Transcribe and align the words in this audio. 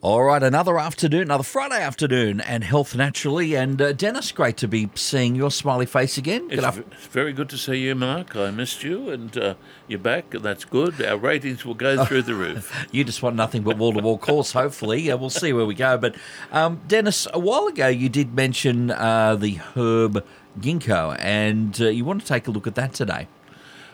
All 0.00 0.22
right, 0.22 0.44
another 0.44 0.78
afternoon, 0.78 1.22
another 1.22 1.42
Friday 1.42 1.82
afternoon, 1.82 2.40
and 2.40 2.62
health 2.62 2.94
naturally. 2.94 3.56
And 3.56 3.82
uh, 3.82 3.92
Denis, 3.92 4.30
great 4.30 4.56
to 4.58 4.68
be 4.68 4.88
seeing 4.94 5.34
your 5.34 5.50
smiley 5.50 5.86
face 5.86 6.16
again. 6.16 6.46
It's, 6.52 6.64
v- 6.64 6.84
it's 6.92 7.06
very 7.08 7.32
good 7.32 7.48
to 7.48 7.58
see 7.58 7.78
you, 7.78 7.96
Mark. 7.96 8.36
I 8.36 8.52
missed 8.52 8.84
you, 8.84 9.10
and 9.10 9.36
uh, 9.36 9.54
you're 9.88 9.98
back. 9.98 10.30
That's 10.30 10.64
good. 10.64 11.04
Our 11.04 11.16
ratings 11.16 11.64
will 11.64 11.74
go 11.74 12.04
through 12.04 12.22
the 12.22 12.36
roof. 12.36 12.86
you 12.92 13.02
just 13.02 13.24
want 13.24 13.34
nothing 13.34 13.64
but 13.64 13.76
wall 13.76 13.92
to 13.92 13.98
wall 13.98 14.18
calls, 14.18 14.52
hopefully. 14.52 15.10
Uh, 15.10 15.16
we'll 15.16 15.30
see 15.30 15.52
where 15.52 15.66
we 15.66 15.74
go. 15.74 15.98
But, 15.98 16.14
um, 16.52 16.80
Denis, 16.86 17.26
a 17.34 17.40
while 17.40 17.66
ago 17.66 17.88
you 17.88 18.08
did 18.08 18.34
mention 18.36 18.92
uh, 18.92 19.34
the 19.34 19.56
herb 19.74 20.24
ginkgo, 20.60 21.16
and 21.18 21.80
uh, 21.80 21.88
you 21.88 22.04
want 22.04 22.20
to 22.20 22.26
take 22.28 22.46
a 22.46 22.52
look 22.52 22.68
at 22.68 22.76
that 22.76 22.92
today. 22.92 23.26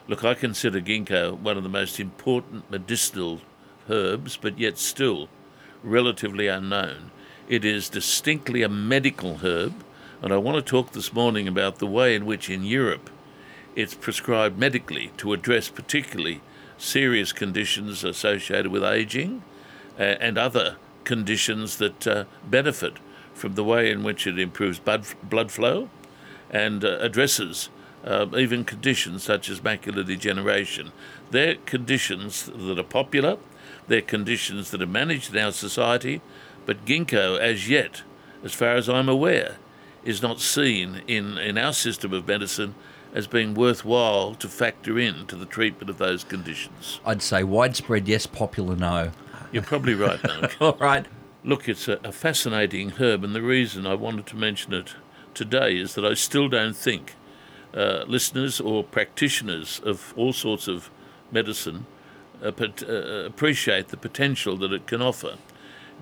Look, 0.07 0.23
I 0.23 0.35
consider 0.35 0.83
ginkgo 0.83 1.39
one 1.39 1.57
of 1.57 1.63
the 1.63 1.71
most 1.71 1.99
important 1.99 2.71
medicinal 2.71 3.41
herbs, 3.89 4.37
but 4.37 4.59
yet 4.59 4.77
still 4.77 5.31
relatively 5.85 6.49
unknown. 6.49 7.11
It 7.49 7.65
is 7.65 7.89
distinctly 7.89 8.63
a 8.63 8.69
medical 8.69 9.39
herb, 9.39 9.85
and 10.23 10.33
I 10.33 10.39
want 10.39 10.57
to 10.57 10.63
talk 10.63 10.93
this 10.93 11.13
morning 11.13 11.47
about 11.47 11.79
the 11.79 11.87
way 11.87 12.15
in 12.15 12.25
which 12.25 12.49
in 12.49 12.65
Europe 12.65 13.11
it's 13.77 13.95
prescribed 13.95 14.59
medically 14.59 15.11
to 15.19 15.33
address 15.33 15.69
particularly 15.69 16.41
serious 16.79 17.33
conditions 17.33 18.05
associated 18.05 18.69
with 18.69 18.85
aging 18.85 19.43
uh, 19.99 20.03
and 20.03 20.39
other 20.39 20.77
conditions 21.05 21.77
that 21.79 22.07
uh, 22.07 22.25
benefit 22.49 22.95
from 23.35 23.55
the 23.55 23.65
way 23.65 23.91
in 23.91 24.03
which 24.03 24.27
it 24.27 24.39
improves 24.39 24.79
blood, 24.79 25.07
blood 25.23 25.51
flow 25.51 25.89
and 26.51 26.85
uh, 26.85 26.99
addresses 27.01 27.69
uh, 28.05 28.27
even 28.37 28.65
conditions 28.65 29.23
such 29.23 29.49
as 29.49 29.61
macular 29.61 30.07
degeneration. 30.07 30.93
They're 31.31 31.57
conditions 31.57 32.51
that 32.55 32.79
are 32.79 32.85
popular 32.85 33.39
they're 33.87 34.03
conditions 34.03 34.71
that 34.71 34.83
are 34.83 34.87
managed 34.87 35.35
in 35.35 35.43
our 35.43 35.53
society, 35.53 36.21
but 36.67 36.85
ginkgo, 36.85 37.39
as 37.39 37.69
yet, 37.69 38.03
as 38.43 38.55
far 38.55 38.75
as 38.75 38.89
I'm 38.89 39.09
aware, 39.09 39.57
is 40.05 40.23
not 40.23 40.41
seen 40.41 41.03
in, 41.07 41.39
in 41.39 41.59
our 41.59 41.73
system 41.73 42.13
of 42.13 42.27
medicine 42.27 42.75
as 43.13 43.27
being 43.27 43.55
worthwhile 43.55 44.35
to 44.35 44.49
factor 44.49 44.99
in 44.99 45.27
to 45.27 45.37
the 45.37 45.47
treatment 45.47 45.89
of 45.89 45.99
those 45.99 46.25
conditions. 46.25 47.01
I'd 47.05 47.23
say 47.23 47.45
widespread 47.45 48.09
yes, 48.09 48.27
popular 48.27 48.75
no. 48.75 49.13
You're 49.53 49.63
probably 49.63 49.95
right, 49.95 50.23
Mark. 50.25 50.57
All 50.61 50.77
right. 50.81 51.07
Look, 51.45 51.69
it's 51.69 51.87
a, 51.89 52.01
a 52.03 52.11
fascinating 52.11 52.91
herb, 52.91 53.23
and 53.23 53.35
the 53.35 53.43
reason 53.43 53.87
I 53.87 53.95
wanted 53.95 54.27
to 54.27 54.37
mention 54.37 54.73
it 54.73 54.95
today 55.35 55.77
is 55.77 55.95
that 55.95 56.05
I 56.05 56.15
still 56.15 56.49
don't 56.49 56.77
think 56.77 57.15
uh, 57.75 58.05
listeners 58.07 58.61
or 58.61 58.85
practitioners 58.85 59.81
of 59.85 60.15
all 60.17 60.33
sorts 60.33 60.69
of 60.69 60.91
medicine 61.31 61.87
uh, 62.43 62.53
uh, 62.59 62.95
appreciate 63.25 63.89
the 63.89 63.97
potential 63.97 64.57
that 64.57 64.73
it 64.73 64.87
can 64.87 65.03
offer. 65.03 65.37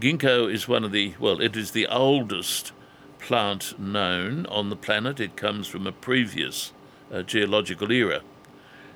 Ginkgo 0.00 0.52
is 0.52 0.66
one 0.66 0.84
of 0.84 0.92
the, 0.92 1.14
well, 1.20 1.40
it 1.40 1.56
is 1.56 1.70
the 1.70 1.86
oldest 1.86 2.72
plant 3.18 3.78
known 3.78 4.46
on 4.46 4.68
the 4.70 4.76
planet. 4.76 5.20
It 5.20 5.36
comes 5.36 5.68
from 5.68 5.86
a 5.86 5.92
previous 5.92 6.72
uh, 7.12 7.22
geological 7.22 7.92
era. 7.92 8.22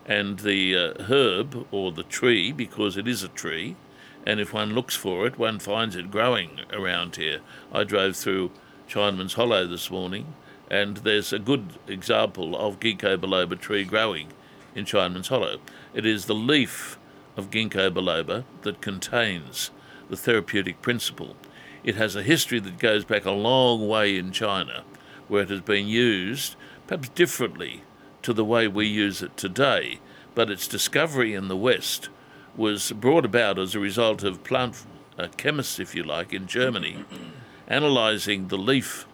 And 0.04 0.40
the 0.40 0.76
uh, 0.76 1.02
herb, 1.04 1.66
or 1.70 1.92
the 1.92 2.02
tree, 2.02 2.52
because 2.52 2.96
it 2.96 3.06
is 3.06 3.22
a 3.22 3.28
tree, 3.28 3.76
and 4.24 4.40
if 4.40 4.52
one 4.52 4.74
looks 4.74 4.96
for 4.96 5.26
it, 5.26 5.38
one 5.38 5.58
finds 5.58 5.94
it 5.94 6.10
growing 6.10 6.60
around 6.72 7.16
here. 7.16 7.40
I 7.72 7.84
drove 7.84 8.16
through 8.16 8.50
Chinaman's 8.88 9.34
Hollow 9.34 9.66
this 9.66 9.90
morning, 9.90 10.34
and 10.70 10.98
there's 10.98 11.32
a 11.32 11.38
good 11.38 11.78
example 11.86 12.56
of 12.56 12.80
ginkgo 12.80 13.16
biloba 13.16 13.58
tree 13.58 13.84
growing 13.84 14.28
in 14.74 14.84
Chinaman's 14.84 15.28
Hollow. 15.28 15.58
It 15.94 16.04
is 16.04 16.26
the 16.26 16.34
leaf 16.34 16.98
of 17.36 17.50
ginkgo 17.50 17.90
biloba 17.90 18.44
that 18.62 18.80
contains 18.80 19.70
the 20.08 20.16
therapeutic 20.16 20.82
principle. 20.82 21.36
It 21.84 21.96
has 21.96 22.16
a 22.16 22.22
history 22.22 22.58
that 22.60 22.78
goes 22.78 23.04
back 23.04 23.24
a 23.24 23.30
long 23.30 23.86
way 23.88 24.16
in 24.16 24.32
China, 24.32 24.84
where 25.28 25.42
it 25.42 25.50
has 25.50 25.60
been 25.60 25.86
used 25.86 26.56
perhaps 26.86 27.08
differently 27.10 27.82
to 28.22 28.32
the 28.32 28.44
way 28.44 28.66
we 28.66 28.86
use 28.86 29.22
it 29.22 29.36
today, 29.36 30.00
but 30.34 30.50
its 30.50 30.66
discovery 30.66 31.34
in 31.34 31.48
the 31.48 31.56
West 31.56 32.08
was 32.56 32.92
brought 32.92 33.24
about 33.24 33.58
as 33.58 33.74
a 33.74 33.80
result 33.80 34.22
of 34.22 34.42
plant 34.42 34.84
uh, 35.18 35.28
chemists, 35.36 35.78
if 35.78 35.94
you 35.94 36.02
like, 36.02 36.32
in 36.32 36.46
Germany, 36.46 37.04
analysing 37.68 38.48
the 38.48 38.58
leaf 38.58 39.06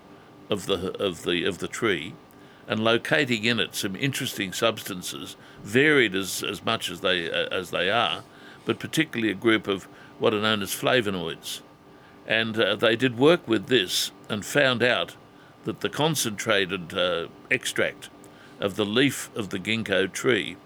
of 0.53 0.67
the 0.67 0.81
of 1.03 1.23
the 1.23 1.45
of 1.45 1.59
the 1.59 1.69
tree 1.69 2.15
and 2.69 2.85
locating 2.85 3.45
in 3.45 3.61
it 3.61 3.75
some 3.75 3.97
interesting 3.97 4.53
substances, 4.53 5.37
varied 5.63 6.15
as, 6.15 6.43
as 6.43 6.65
much 6.65 6.91
as 6.91 7.01
they, 7.01 7.31
uh, 7.31 7.49
as 7.51 7.71
they 7.71 7.91
are, 7.91 8.23
but 8.65 8.79
particularly 8.79 9.31
a 9.31 9.37
group 9.37 9.67
of 9.67 9.85
what 10.19 10.33
are 10.33 10.41
known 10.41 10.63
as 10.63 10.71
flavonoids. 10.71 11.61
And 12.27 12.59
uh, 12.59 12.77
they 12.77 12.97
did 12.97 13.19
work 13.19 13.47
with 13.49 13.67
this 13.67 14.13
and 14.29 14.45
found 14.45 14.83
out 14.83 15.17
that 15.65 15.81
the 15.81 15.89
concentrated 15.89 16.95
uh, 16.95 17.29
extract 17.51 18.09
of 18.61 18.77
the 18.77 18.87
leaf 18.87 19.31
of 19.35 19.51
the 19.51 19.59
ginkgo 19.59 20.11
tree 20.11 20.57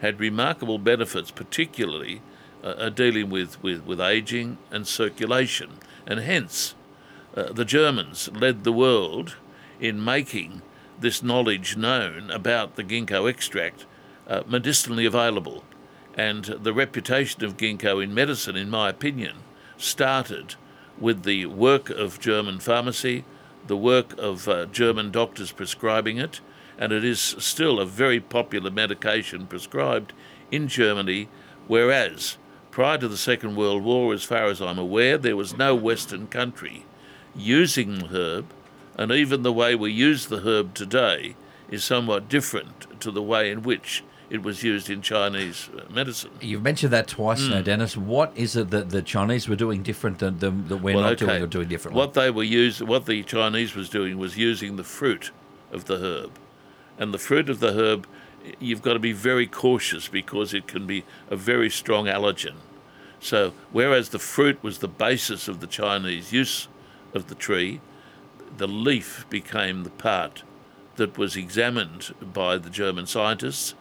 had 0.00 0.20
remarkable 0.20 0.78
benefits, 0.78 1.30
particularly 1.30 2.22
uh, 2.62 2.68
uh 2.68 2.88
dealing 2.88 3.28
with, 3.28 3.62
with, 3.62 3.84
with 3.84 4.00
aging 4.00 4.56
and 4.70 4.86
circulation. 4.86 5.72
And 6.06 6.20
hence, 6.20 6.74
uh, 7.36 7.52
the 7.52 7.64
Germans 7.64 8.28
led 8.32 8.64
the 8.64 8.72
world 8.72 9.36
in 9.78 10.04
making 10.04 10.62
this 10.98 11.22
knowledge 11.22 11.76
known 11.76 12.30
about 12.30 12.76
the 12.76 12.84
ginkgo 12.84 13.28
extract 13.28 13.86
uh, 14.28 14.42
medicinally 14.46 15.06
available. 15.06 15.64
And 16.14 16.44
the 16.44 16.74
reputation 16.74 17.44
of 17.44 17.56
ginkgo 17.56 18.02
in 18.02 18.12
medicine, 18.12 18.56
in 18.56 18.68
my 18.68 18.88
opinion, 18.90 19.38
started 19.76 20.56
with 20.98 21.22
the 21.22 21.46
work 21.46 21.88
of 21.88 22.20
German 22.20 22.58
pharmacy, 22.58 23.24
the 23.66 23.76
work 23.76 24.18
of 24.18 24.48
uh, 24.48 24.66
German 24.66 25.10
doctors 25.10 25.52
prescribing 25.52 26.18
it, 26.18 26.40
and 26.78 26.92
it 26.92 27.04
is 27.04 27.20
still 27.20 27.78
a 27.78 27.86
very 27.86 28.20
popular 28.20 28.70
medication 28.70 29.46
prescribed 29.46 30.12
in 30.50 30.68
Germany, 30.68 31.28
whereas 31.66 32.36
prior 32.70 32.98
to 32.98 33.08
the 33.08 33.16
Second 33.16 33.56
World 33.56 33.82
War, 33.82 34.12
as 34.12 34.24
far 34.24 34.46
as 34.46 34.60
I'm 34.60 34.78
aware, 34.78 35.16
there 35.16 35.36
was 35.36 35.56
no 35.56 35.74
Western 35.74 36.26
country 36.26 36.84
using 37.34 38.06
herb 38.06 38.46
and 38.96 39.12
even 39.12 39.42
the 39.42 39.52
way 39.52 39.74
we 39.74 39.92
use 39.92 40.26
the 40.26 40.40
herb 40.40 40.74
today 40.74 41.34
is 41.70 41.84
somewhat 41.84 42.28
different 42.28 43.00
to 43.00 43.10
the 43.10 43.22
way 43.22 43.50
in 43.50 43.62
which 43.62 44.04
it 44.28 44.42
was 44.42 44.62
used 44.62 44.90
in 44.90 45.02
Chinese 45.02 45.68
uh, 45.76 45.90
medicine. 45.92 46.30
You've 46.40 46.62
mentioned 46.62 46.92
that 46.92 47.08
twice 47.08 47.42
mm. 47.42 47.50
now, 47.50 47.62
Denis. 47.62 47.96
What 47.96 48.32
is 48.36 48.54
it 48.56 48.70
that 48.70 48.90
the 48.90 49.02
Chinese 49.02 49.48
were 49.48 49.56
doing 49.56 49.82
different 49.82 50.20
than, 50.20 50.38
than 50.38 50.68
that 50.68 50.76
we're 50.76 50.94
well, 50.94 51.04
not 51.04 51.12
okay. 51.14 51.26
doing 51.26 51.42
or 51.42 51.46
doing 51.46 51.68
differently? 51.68 51.98
What 51.98 52.14
they 52.14 52.30
were 52.30 52.44
use, 52.44 52.82
what 52.82 53.06
the 53.06 53.22
Chinese 53.24 53.74
was 53.74 53.88
doing 53.88 54.18
was 54.18 54.36
using 54.36 54.76
the 54.76 54.84
fruit 54.84 55.32
of 55.72 55.86
the 55.86 55.96
herb, 55.96 56.32
and 56.98 57.12
the 57.12 57.18
fruit 57.18 57.48
of 57.48 57.60
the 57.60 57.72
herb, 57.72 58.06
you've 58.60 58.82
got 58.82 58.92
to 58.92 58.98
be 58.98 59.12
very 59.12 59.46
cautious 59.46 60.08
because 60.08 60.54
it 60.54 60.66
can 60.66 60.86
be 60.86 61.04
a 61.28 61.36
very 61.36 61.70
strong 61.70 62.06
allergen. 62.06 62.54
So, 63.18 63.52
whereas 63.72 64.10
the 64.10 64.18
fruit 64.18 64.62
was 64.62 64.78
the 64.78 64.88
basis 64.88 65.48
of 65.48 65.60
the 65.60 65.66
Chinese 65.66 66.32
use 66.32 66.68
of 67.14 67.28
the 67.28 67.34
tree, 67.34 67.80
the 68.56 68.68
leaf 68.68 69.26
became 69.30 69.84
the 69.84 69.90
part 69.90 70.42
that 70.96 71.16
was 71.16 71.36
examined 71.36 72.14
by 72.20 72.58
the 72.58 72.70
German 72.70 73.06
scientists, 73.06 73.74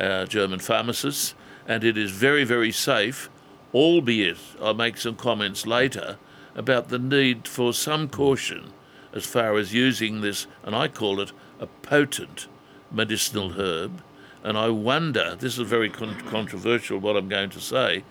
uh, 0.00 0.26
German 0.26 0.58
pharmacists, 0.58 1.34
and 1.66 1.82
it 1.82 1.96
is 1.96 2.10
very, 2.10 2.44
very 2.44 2.72
safe, 2.72 3.30
albeit 3.72 4.38
I'll 4.60 4.74
make 4.74 4.98
some 4.98 5.16
comments 5.16 5.66
later 5.66 6.18
about 6.54 6.88
the 6.88 6.98
need 6.98 7.48
for 7.48 7.72
some 7.72 8.08
caution 8.08 8.72
as 9.12 9.24
far 9.24 9.56
as 9.56 9.72
using 9.72 10.20
this, 10.20 10.46
and 10.62 10.74
I 10.74 10.88
call 10.88 11.20
it 11.20 11.32
a 11.58 11.66
potent 11.66 12.48
medicinal 12.90 13.52
herb. 13.52 14.02
And 14.42 14.56
I 14.56 14.68
wonder, 14.68 15.34
this 15.34 15.58
is 15.58 15.68
very 15.68 15.90
con- 15.90 16.20
controversial 16.28 16.98
what 16.98 17.16
I'm 17.16 17.28
going 17.28 17.50
to 17.50 17.60
say, 17.60 18.04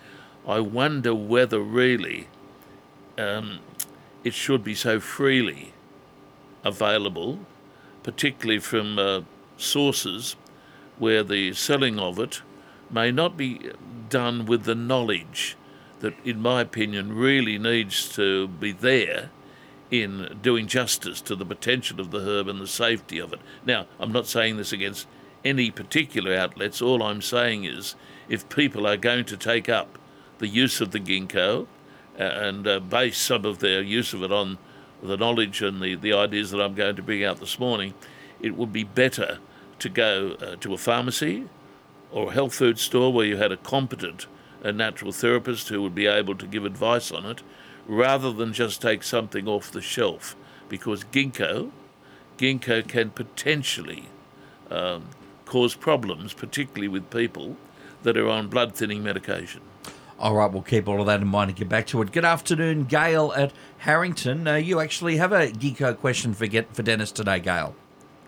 I 0.46 0.60
wonder 0.60 1.14
whether 1.14 1.60
really 1.60 2.28
um, 3.16 3.60
it 4.26 4.34
should 4.34 4.64
be 4.64 4.74
so 4.74 4.98
freely 4.98 5.72
available, 6.64 7.38
particularly 8.02 8.58
from 8.58 8.98
uh, 8.98 9.20
sources 9.56 10.34
where 10.98 11.22
the 11.22 11.52
selling 11.52 11.96
of 12.00 12.18
it 12.18 12.42
may 12.90 13.12
not 13.12 13.36
be 13.36 13.70
done 14.08 14.44
with 14.44 14.64
the 14.64 14.74
knowledge 14.74 15.56
that, 16.00 16.12
in 16.24 16.42
my 16.42 16.60
opinion, 16.60 17.14
really 17.14 17.56
needs 17.56 18.08
to 18.08 18.48
be 18.48 18.72
there 18.72 19.30
in 19.92 20.36
doing 20.42 20.66
justice 20.66 21.20
to 21.20 21.36
the 21.36 21.46
potential 21.46 22.00
of 22.00 22.10
the 22.10 22.18
herb 22.18 22.48
and 22.48 22.60
the 22.60 22.66
safety 22.66 23.20
of 23.20 23.32
it. 23.32 23.38
Now, 23.64 23.86
I'm 24.00 24.10
not 24.10 24.26
saying 24.26 24.56
this 24.56 24.72
against 24.72 25.06
any 25.44 25.70
particular 25.70 26.34
outlets. 26.34 26.82
All 26.82 27.00
I'm 27.00 27.22
saying 27.22 27.62
is 27.62 27.94
if 28.28 28.48
people 28.48 28.88
are 28.88 28.96
going 28.96 29.24
to 29.26 29.36
take 29.36 29.68
up 29.68 30.00
the 30.38 30.48
use 30.48 30.80
of 30.80 30.90
the 30.90 30.98
ginkgo 30.98 31.68
and 32.18 32.66
uh, 32.66 32.80
base 32.80 33.18
some 33.18 33.44
of 33.44 33.58
their 33.58 33.82
use 33.82 34.12
of 34.14 34.22
it 34.22 34.32
on 34.32 34.58
the 35.02 35.16
knowledge 35.16 35.62
and 35.62 35.80
the, 35.80 35.94
the 35.94 36.12
ideas 36.12 36.50
that 36.50 36.60
I'm 36.60 36.74
going 36.74 36.96
to 36.96 37.02
bring 37.02 37.24
out 37.24 37.38
this 37.38 37.58
morning, 37.58 37.94
it 38.40 38.56
would 38.56 38.72
be 38.72 38.84
better 38.84 39.38
to 39.78 39.88
go 39.88 40.36
uh, 40.40 40.56
to 40.56 40.74
a 40.74 40.78
pharmacy 40.78 41.48
or 42.10 42.30
a 42.30 42.32
health 42.32 42.54
food 42.54 42.78
store 42.78 43.12
where 43.12 43.26
you 43.26 43.36
had 43.36 43.52
a 43.52 43.56
competent 43.56 44.26
a 44.62 44.72
natural 44.72 45.12
therapist 45.12 45.68
who 45.68 45.80
would 45.82 45.94
be 45.94 46.06
able 46.06 46.34
to 46.34 46.46
give 46.46 46.64
advice 46.64 47.12
on 47.12 47.24
it, 47.24 47.42
rather 47.86 48.32
than 48.32 48.52
just 48.52 48.82
take 48.82 49.02
something 49.02 49.46
off 49.46 49.70
the 49.70 49.80
shelf, 49.80 50.34
because 50.68 51.04
ginkgo, 51.04 51.70
ginkgo 52.36 52.86
can 52.86 53.10
potentially 53.10 54.06
um, 54.70 55.04
cause 55.44 55.76
problems, 55.76 56.32
particularly 56.32 56.88
with 56.88 57.08
people 57.10 57.56
that 58.02 58.16
are 58.16 58.28
on 58.28 58.48
blood 58.48 58.74
thinning 58.74 59.04
medication. 59.04 59.60
All 60.18 60.34
right, 60.34 60.50
we'll 60.50 60.62
keep 60.62 60.88
all 60.88 61.00
of 61.00 61.06
that 61.06 61.20
in 61.20 61.28
mind 61.28 61.50
and 61.50 61.58
get 61.58 61.68
back 61.68 61.86
to 61.88 62.00
it. 62.00 62.10
Good 62.10 62.24
afternoon, 62.24 62.84
Gail 62.84 63.32
at 63.36 63.52
Harrington. 63.78 64.48
Uh, 64.48 64.54
you 64.54 64.80
actually 64.80 65.18
have 65.18 65.32
a 65.32 65.48
ginkgo 65.48 65.96
question 65.98 66.32
for 66.32 66.46
get 66.46 66.74
for 66.74 66.82
Denis 66.82 67.12
today, 67.12 67.38
Gail. 67.38 67.74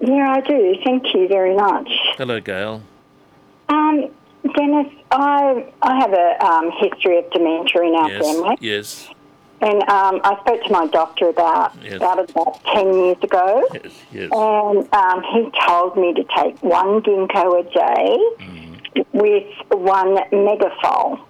Yeah, 0.01 0.35
I 0.37 0.41
do. 0.43 0.77
Thank 0.85 1.15
you 1.15 1.27
very 1.29 1.57
much. 1.57 1.89
Hello, 2.19 2.41
Gail. 2.41 2.83
Um, 3.71 4.11
Denis, 4.55 4.93
I 5.11 5.65
I 5.81 5.99
have 5.99 6.13
a 6.13 6.45
um, 6.45 6.71
history 6.79 7.19
of 7.19 7.31
dementia 7.31 7.83
in 7.83 7.95
our 7.95 8.11
Yes. 8.11 8.27
family, 8.27 8.57
Yes. 8.61 9.09
and 9.63 9.83
um, 9.89 10.21
I 10.25 10.37
spoke 10.41 10.63
to 10.65 10.71
my 10.73 10.87
doctor 10.89 11.29
about 11.31 11.73
Yes. 11.83 11.95
about 11.95 12.19
about 12.31 12.63
ten 12.65 12.93
years 12.93 13.17
ago, 13.23 13.65
Yes. 13.73 13.93
Yes. 14.13 14.31
and 14.31 14.95
um, 14.95 15.23
he 15.33 15.51
told 15.67 15.97
me 15.97 16.13
to 16.13 16.25
take 16.37 16.63
one 16.63 17.01
ginkgo 17.01 17.61
a 17.61 17.63
day 17.63 18.19
Mm-hmm. 18.45 19.19
with 19.19 19.47
one 19.71 20.17
megafol. 20.33 21.21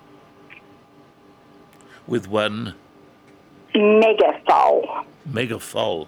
With 2.09 2.27
one 2.27 2.75
Megafol. 3.75 5.05
megafol. 5.31 6.07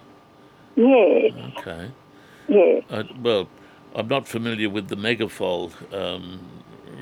Yes, 0.76 1.32
Okay. 1.58 1.90
yes. 2.48 2.82
I, 2.90 3.04
well, 3.20 3.48
I'm 3.94 4.08
not 4.08 4.26
familiar 4.26 4.70
with 4.70 4.88
the 4.88 4.96
megafol 4.96 5.70
um, 5.94 6.40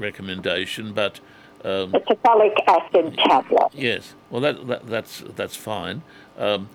recommendation, 0.00 0.92
but 0.92 1.20
um, 1.64 1.94
It's 1.94 2.10
a 2.10 2.16
folic 2.16 2.54
acid 2.66 3.16
tablet. 3.18 3.68
yes. 3.72 4.14
Well, 4.30 4.40
that, 4.42 4.66
that 4.66 4.86
that's 4.86 5.22
that's 5.36 5.54
fine. 5.56 6.02
Um, 6.36 6.68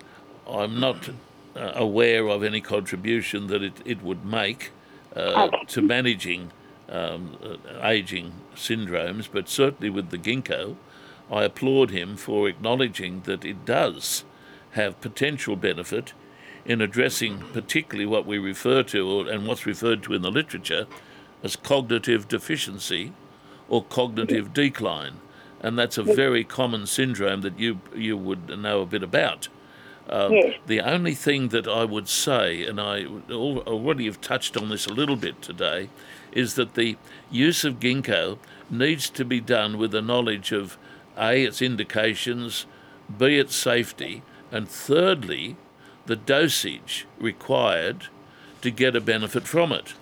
I'm 0.48 0.80
not 0.80 1.10
uh, 1.56 1.72
aware 1.74 2.26
of 2.28 2.42
any 2.42 2.60
contribution 2.62 3.46
that 3.48 3.62
it, 3.62 3.74
it 3.84 4.02
would 4.02 4.24
make 4.24 4.70
uh, 5.14 5.44
Okay. 5.48 5.64
to 5.68 5.82
managing 5.82 6.50
um, 6.88 7.36
uh, 7.44 7.86
aging 7.86 8.32
syndromes, 8.56 9.28
but 9.30 9.48
certainly 9.48 9.90
with 9.90 10.08
the 10.10 10.18
ginkgo, 10.18 10.76
I 11.30 11.44
applaud 11.44 11.90
him 11.90 12.16
for 12.16 12.48
acknowledging 12.48 13.22
that 13.22 13.44
it 13.44 13.64
does 13.64 14.24
have 14.72 15.00
potential 15.00 15.56
benefit 15.56 16.12
in 16.64 16.80
addressing 16.80 17.38
particularly 17.52 18.06
what 18.06 18.26
we 18.26 18.38
refer 18.38 18.82
to 18.82 19.08
or, 19.08 19.28
and 19.28 19.46
what's 19.46 19.66
referred 19.66 20.02
to 20.02 20.14
in 20.14 20.22
the 20.22 20.30
literature 20.30 20.86
as 21.42 21.56
cognitive 21.56 22.26
deficiency 22.28 23.12
or 23.68 23.84
cognitive 23.84 24.52
decline. 24.52 25.14
And 25.60 25.78
that's 25.78 25.98
a 25.98 26.02
very 26.02 26.44
common 26.44 26.86
syndrome 26.86 27.40
that 27.42 27.58
you 27.58 27.80
you 27.94 28.16
would 28.16 28.48
know 28.58 28.82
a 28.82 28.86
bit 28.86 29.02
about. 29.02 29.48
Um, 30.08 30.32
Yes. 30.32 30.56
The 30.66 30.80
only 30.80 31.14
thing 31.14 31.48
that 31.48 31.66
I 31.66 31.84
would 31.84 32.08
say, 32.08 32.66
and 32.66 32.78
I 32.78 33.06
already 33.30 34.04
have 34.04 34.20
touched 34.20 34.56
on 34.56 34.68
this 34.68 34.86
a 34.86 34.92
little 34.92 35.16
bit 35.16 35.40
today, 35.40 35.88
is 36.32 36.54
that 36.54 36.74
the 36.74 36.96
use 37.30 37.64
of 37.64 37.80
ginkgo 37.80 38.38
needs 38.68 39.08
to 39.10 39.24
be 39.24 39.40
done 39.40 39.78
with 39.78 39.94
a 39.94 40.02
knowledge 40.02 40.52
of 40.52 40.76
A, 41.18 41.44
its 41.44 41.62
indications, 41.62 42.66
B, 43.18 43.38
its 43.38 43.54
safety, 43.54 44.22
and 44.50 44.68
thirdly, 44.68 45.56
the 46.06 46.16
dosage 46.16 47.06
required 47.18 48.08
to 48.62 48.70
get 48.70 48.96
a 48.96 49.00
benefit 49.00 49.44
from 49.46 49.72
it. 49.72 49.94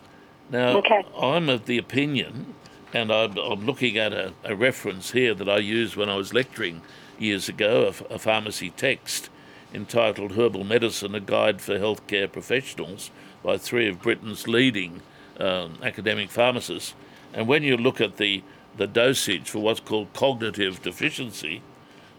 Now, 0.50 0.78
Okay. 0.78 1.04
I'm 1.20 1.48
of 1.48 1.66
the 1.66 1.78
opinion, 1.78 2.54
and 2.92 3.10
I'm, 3.12 3.36
I'm 3.38 3.64
looking 3.64 3.96
at 3.96 4.12
a, 4.12 4.32
a 4.44 4.54
reference 4.54 5.12
here 5.12 5.34
that 5.34 5.48
I 5.48 5.58
used 5.58 5.96
when 5.96 6.08
I 6.08 6.16
was 6.16 6.34
lecturing 6.34 6.82
years 7.18 7.48
ago, 7.48 7.92
a 8.10 8.18
pharmacy 8.18 8.70
text 8.70 9.30
entitled 9.74 10.32
Herbal 10.32 10.64
Medicine 10.64 11.14
A 11.14 11.20
Guide 11.20 11.60
for 11.62 11.78
Healthcare 11.78 12.30
Professionals 12.30 13.10
by 13.42 13.56
three 13.56 13.88
of 13.88 14.02
Britain's 14.02 14.46
leading 14.46 15.00
um, 15.40 15.78
academic 15.82 16.30
pharmacists. 16.30 16.94
And 17.32 17.46
when 17.48 17.62
you 17.62 17.76
look 17.76 18.00
at 18.00 18.18
the, 18.18 18.42
the 18.76 18.86
dosage 18.86 19.50
for 19.50 19.58
what's 19.58 19.80
called 19.80 20.12
cognitive 20.12 20.82
deficiency, 20.82 21.62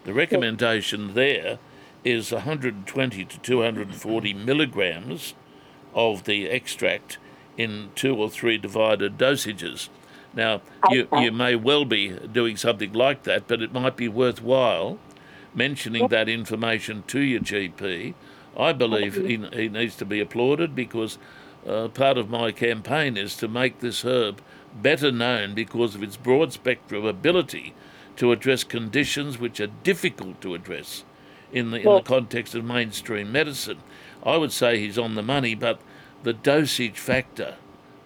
the 0.04 0.12
recommendation 0.12 1.14
there 1.14 1.58
is 2.04 2.32
120 2.32 3.24
to 3.24 3.38
240 3.38 4.34
milligrams 4.34 5.34
of 5.94 6.24
the 6.24 6.48
extract 6.48 7.18
in 7.56 7.90
two 7.94 8.14
or 8.14 8.28
three 8.28 8.58
divided 8.58 9.16
dosages. 9.16 9.88
Now, 10.34 10.60
you, 10.90 11.08
you 11.12 11.30
may 11.30 11.54
well 11.54 11.84
be 11.84 12.10
doing 12.10 12.56
something 12.56 12.92
like 12.92 13.22
that, 13.22 13.46
but 13.46 13.62
it 13.62 13.72
might 13.72 13.96
be 13.96 14.08
worthwhile 14.08 14.98
mentioning 15.54 16.08
that 16.08 16.28
information 16.28 17.04
to 17.06 17.20
your 17.20 17.40
GP. 17.40 18.14
I 18.56 18.72
believe 18.72 19.14
he, 19.14 19.36
he 19.52 19.68
needs 19.68 19.96
to 19.96 20.04
be 20.04 20.20
applauded 20.20 20.74
because 20.74 21.18
uh, 21.66 21.88
part 21.88 22.18
of 22.18 22.28
my 22.28 22.52
campaign 22.52 23.16
is 23.16 23.36
to 23.36 23.48
make 23.48 23.80
this 23.80 24.02
herb 24.04 24.40
better 24.74 25.12
known 25.12 25.54
because 25.54 25.94
of 25.94 26.02
its 26.02 26.16
broad 26.16 26.52
spectrum 26.52 27.04
ability 27.04 27.74
to 28.16 28.32
address 28.32 28.64
conditions 28.64 29.38
which 29.38 29.60
are 29.60 29.66
difficult 29.66 30.40
to 30.40 30.54
address 30.54 31.04
in 31.52 31.70
the, 31.70 31.78
in 31.78 31.84
the 31.84 32.02
context 32.02 32.54
of 32.54 32.64
mainstream 32.64 33.30
medicine. 33.30 33.78
I 34.22 34.36
would 34.36 34.52
say 34.52 34.78
he's 34.78 34.98
on 34.98 35.14
the 35.14 35.22
money, 35.22 35.54
but 35.54 35.80
the 36.22 36.32
dosage 36.32 36.98
factor, 36.98 37.56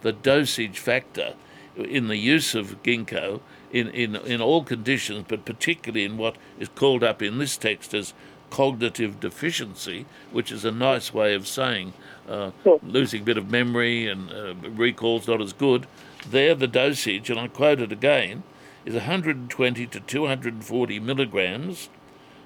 the 0.03 0.13
dosage 0.13 0.79
factor 0.79 1.35
in 1.77 2.09
the 2.09 2.17
use 2.17 2.55
of 2.55 2.83
ginkgo 2.83 3.41
in, 3.71 3.89
in, 3.89 4.17
in 4.17 4.41
all 4.41 4.65
conditions, 4.65 5.25
but 5.29 5.45
particularly 5.45 6.05
in 6.05 6.17
what 6.17 6.37
is 6.59 6.69
called 6.69 7.05
up 7.05 7.23
in 7.23 7.39
this 7.39 7.57
text 7.57 7.95
as 7.95 8.15
cognitive 8.51 9.21
deficiency, 9.21 10.07
which 10.33 10.51
is 10.51 10.65
a 10.65 10.71
nice 10.71 11.13
way 11.13 11.35
of 11.35 11.47
saying 11.47 11.93
uh, 12.29 12.51
losing 12.83 13.23
a 13.23 13.25
bit 13.25 13.39
of 13.39 13.51
memory 13.51 14.09
and 14.09 14.31
uh, 14.31 14.55
recall's 14.71 15.29
not 15.29 15.41
as 15.41 15.53
good. 15.53 15.87
There, 16.29 16.55
the 16.55 16.67
dosage, 16.67 17.31
and 17.31 17.39
I 17.39 17.49
quote 17.49 17.81
it 17.81 17.93
again, 17.93 18.43
is 18.85 18.95
120 18.95 19.87
to 19.87 20.01
240 20.01 21.01
milligrams 21.01 21.89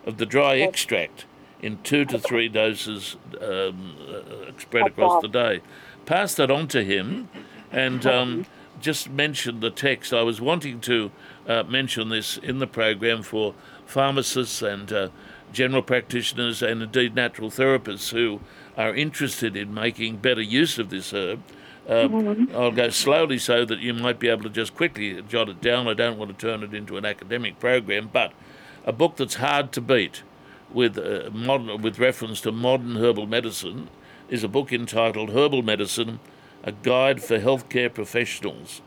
of 0.04 0.18
the 0.18 0.26
dry 0.26 0.56
extract 0.56 1.24
in 1.60 1.78
two 1.82 2.04
to 2.04 2.18
three 2.18 2.48
doses 2.48 3.16
um, 3.40 3.96
uh, 4.08 4.50
spread 4.58 4.88
across 4.88 5.22
the 5.22 5.28
day. 5.28 5.60
Pass 6.06 6.34
that 6.34 6.50
on 6.50 6.66
to 6.68 6.82
him 6.82 7.28
and 7.70 8.04
um, 8.04 8.46
just 8.80 9.08
mention 9.08 9.60
the 9.60 9.70
text. 9.70 10.12
I 10.12 10.22
was 10.22 10.40
wanting 10.40 10.80
to 10.80 11.12
uh, 11.46 11.62
mention 11.62 12.08
this 12.08 12.36
in 12.36 12.58
the 12.58 12.66
program 12.66 13.22
for 13.22 13.54
pharmacists 13.86 14.60
and 14.62 14.92
uh, 14.92 15.08
general 15.52 15.82
practitioners 15.82 16.62
and 16.62 16.82
indeed 16.82 17.14
natural 17.14 17.50
therapists 17.50 18.10
who 18.10 18.40
are 18.76 18.94
interested 18.94 19.56
in 19.56 19.72
making 19.72 20.16
better 20.16 20.42
use 20.42 20.78
of 20.78 20.90
this 20.90 21.12
herb. 21.12 21.42
Um, 21.88 22.48
I'll 22.54 22.70
go 22.70 22.90
slowly 22.90 23.38
so 23.38 23.64
that 23.64 23.80
you 23.80 23.92
might 23.92 24.20
be 24.20 24.28
able 24.28 24.44
to 24.44 24.50
just 24.50 24.74
quickly 24.74 25.20
jot 25.22 25.48
it 25.48 25.60
down. 25.60 25.88
I 25.88 25.94
don't 25.94 26.16
want 26.16 26.36
to 26.36 26.46
turn 26.46 26.62
it 26.62 26.72
into 26.74 26.96
an 26.96 27.04
academic 27.04 27.58
program, 27.58 28.08
but 28.12 28.32
a 28.84 28.92
book 28.92 29.16
that's 29.16 29.34
hard 29.34 29.72
to 29.72 29.80
beat 29.80 30.22
with 30.72 30.96
uh, 30.96 31.30
modern, 31.32 31.82
with 31.82 31.98
reference 31.98 32.40
to 32.42 32.52
modern 32.52 32.96
herbal 32.96 33.26
medicine 33.26 33.88
is 34.28 34.44
a 34.44 34.48
book 34.48 34.72
entitled 34.72 35.30
Herbal 35.30 35.62
Medicine: 35.62 36.20
A 36.62 36.72
Guide 36.72 37.22
for 37.22 37.38
Healthcare 37.38 37.92
Professionals 37.92 38.80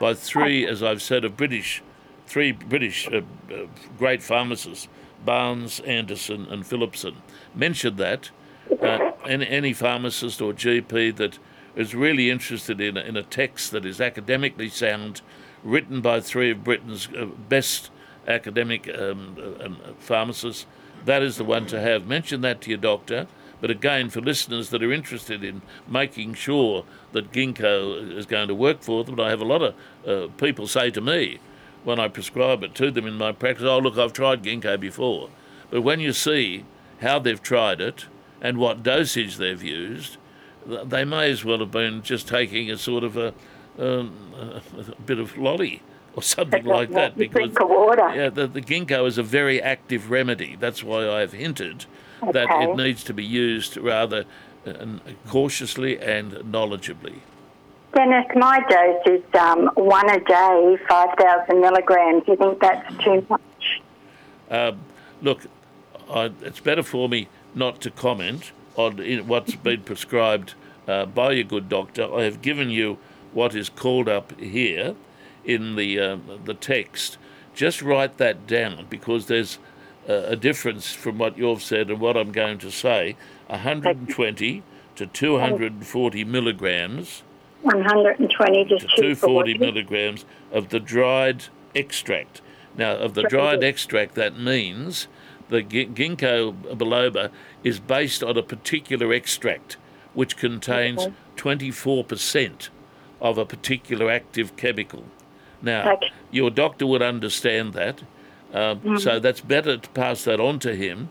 by 0.00 0.14
three, 0.14 0.66
as 0.66 0.82
I've 0.82 1.02
said, 1.02 1.24
of 1.24 1.36
British, 1.36 1.82
three 2.26 2.52
British 2.52 3.06
uh, 3.08 3.20
uh, 3.52 3.66
great 3.98 4.22
pharmacists, 4.22 4.88
Barnes, 5.24 5.80
Anderson, 5.80 6.46
and 6.50 6.66
Phillipson. 6.66 7.16
Mentioned 7.54 7.96
that 7.98 8.30
uh, 8.82 9.12
any, 9.26 9.46
any 9.48 9.72
pharmacist 9.72 10.40
or 10.40 10.52
GP 10.52 11.16
that 11.16 11.38
is 11.76 11.94
really 11.94 12.30
interested 12.30 12.80
in, 12.80 12.96
a- 12.96 13.00
in 13.02 13.16
a 13.16 13.22
text 13.22 13.70
that 13.72 13.84
is 13.84 14.00
academically 14.00 14.68
sound, 14.68 15.20
written 15.62 16.00
by 16.00 16.20
three 16.20 16.50
of 16.50 16.64
Britain's 16.64 17.08
uh, 17.16 17.26
best 17.48 17.90
academic 18.26 18.88
um, 18.96 19.36
uh, 19.38 19.64
um, 19.64 19.78
pharmacists, 19.98 20.66
that 21.04 21.22
is 21.22 21.36
the 21.36 21.44
one 21.44 21.66
to 21.66 21.80
have. 21.80 22.06
Mention 22.06 22.40
that 22.42 22.60
to 22.62 22.70
your 22.70 22.78
doctor. 22.78 23.26
But 23.60 23.70
again, 23.70 24.08
for 24.10 24.20
listeners 24.20 24.70
that 24.70 24.84
are 24.84 24.92
interested 24.92 25.42
in 25.42 25.62
making 25.88 26.34
sure 26.34 26.84
that 27.12 27.32
ginkgo 27.32 28.16
is 28.16 28.24
going 28.26 28.46
to 28.48 28.54
work 28.54 28.82
for 28.82 29.02
them, 29.02 29.18
I 29.18 29.30
have 29.30 29.40
a 29.40 29.44
lot 29.44 29.62
of 29.62 29.74
uh, 30.06 30.32
people 30.36 30.68
say 30.68 30.90
to 30.92 31.00
me 31.00 31.40
when 31.88 31.98
I 31.98 32.08
prescribe 32.08 32.62
it 32.62 32.74
to 32.74 32.90
them 32.90 33.06
in 33.06 33.14
my 33.14 33.32
practice, 33.32 33.64
oh, 33.64 33.78
look, 33.78 33.96
I've 33.96 34.12
tried 34.12 34.42
ginkgo 34.42 34.78
before. 34.78 35.30
But 35.70 35.80
when 35.80 36.00
you 36.00 36.12
see 36.12 36.66
how 37.00 37.18
they've 37.18 37.42
tried 37.42 37.80
it 37.80 38.04
and 38.42 38.58
what 38.58 38.82
dosage 38.82 39.38
they've 39.38 39.62
used, 39.62 40.18
they 40.66 41.06
may 41.06 41.30
as 41.30 41.46
well 41.46 41.60
have 41.60 41.70
been 41.70 42.02
just 42.02 42.28
taking 42.28 42.70
a 42.70 42.76
sort 42.76 43.04
of 43.04 43.16
a, 43.16 43.32
um, 43.78 44.34
a, 44.76 45.00
bit 45.00 45.18
of 45.18 45.38
lolly 45.38 45.80
or 46.14 46.22
something 46.22 46.66
like 46.66 46.90
that 46.90 47.16
because 47.16 47.52
yeah, 48.14 48.28
the, 48.28 48.46
the 48.46 48.60
ginkgo 48.60 49.06
is 49.06 49.16
a 49.16 49.22
very 49.22 49.62
active 49.62 50.10
remedy. 50.10 50.56
That's 50.60 50.84
why 50.84 51.08
I've 51.08 51.32
hinted 51.32 51.86
that 52.20 52.48
it 52.50 52.76
needs 52.76 53.02
to 53.04 53.14
be 53.14 53.24
used 53.24 53.78
rather 53.78 54.26
uh, 54.66 54.84
cautiously 55.26 55.98
and 55.98 56.32
knowledgeably. 56.32 57.20
Denis, 57.98 58.26
my 58.36 58.60
dose 58.70 59.18
is 59.18 59.34
um, 59.34 59.68
one 59.74 60.08
a 60.08 60.20
day, 60.20 60.78
5,000 60.88 61.60
milligrams. 61.60 62.24
Do 62.24 62.30
You 62.30 62.36
think 62.38 62.60
that's 62.60 62.96
too 63.02 63.26
much? 63.28 63.82
Um, 64.48 64.78
look, 65.20 65.40
I, 66.08 66.30
it's 66.42 66.60
better 66.60 66.84
for 66.84 67.08
me 67.08 67.26
not 67.56 67.80
to 67.80 67.90
comment 67.90 68.52
on 68.76 68.98
what's 69.26 69.56
been 69.56 69.80
prescribed 69.82 70.54
uh, 70.86 71.06
by 71.06 71.32
your 71.32 71.42
good 71.42 71.68
doctor. 71.68 72.04
I 72.14 72.22
have 72.22 72.40
given 72.40 72.70
you 72.70 72.98
what 73.32 73.56
is 73.56 73.68
called 73.68 74.08
up 74.08 74.38
here 74.38 74.94
in 75.44 75.74
the 75.74 75.98
uh, 75.98 76.18
the 76.44 76.54
text. 76.54 77.18
Just 77.52 77.82
write 77.82 78.18
that 78.18 78.46
down 78.46 78.86
because 78.88 79.26
there's 79.26 79.58
a 80.06 80.36
difference 80.36 80.92
from 80.92 81.18
what 81.18 81.36
you've 81.36 81.64
said 81.64 81.90
and 81.90 81.98
what 81.98 82.16
I'm 82.16 82.30
going 82.30 82.58
to 82.58 82.70
say. 82.70 83.16
120 83.48 84.62
to 84.94 85.06
240 85.06 86.24
milligrams. 86.24 87.24
120 87.62 88.64
to, 88.64 88.78
to 88.78 88.86
240 88.86 89.58
milligrams 89.58 90.24
of 90.52 90.68
the 90.68 90.80
dried 90.80 91.44
extract. 91.74 92.40
Now, 92.76 92.96
of 92.96 93.14
the 93.14 93.24
dried 93.24 93.64
extract, 93.64 94.14
that 94.14 94.38
means 94.38 95.08
the 95.48 95.62
ginkgo 95.62 96.52
biloba 96.76 97.30
is 97.64 97.80
based 97.80 98.22
on 98.22 98.36
a 98.36 98.42
particular 98.42 99.12
extract 99.12 99.76
which 100.14 100.36
contains 100.36 101.02
okay. 101.02 101.14
24% 101.36 102.68
of 103.20 103.38
a 103.38 103.44
particular 103.44 104.10
active 104.10 104.56
chemical. 104.56 105.04
Now, 105.62 105.92
okay. 105.92 106.10
your 106.30 106.50
doctor 106.50 106.86
would 106.86 107.02
understand 107.02 107.72
that, 107.74 108.02
um, 108.52 108.80
mm. 108.80 109.00
so 109.00 109.20
that's 109.20 109.40
better 109.40 109.76
to 109.76 109.88
pass 109.90 110.24
that 110.24 110.40
on 110.40 110.58
to 110.60 110.74
him. 110.74 111.10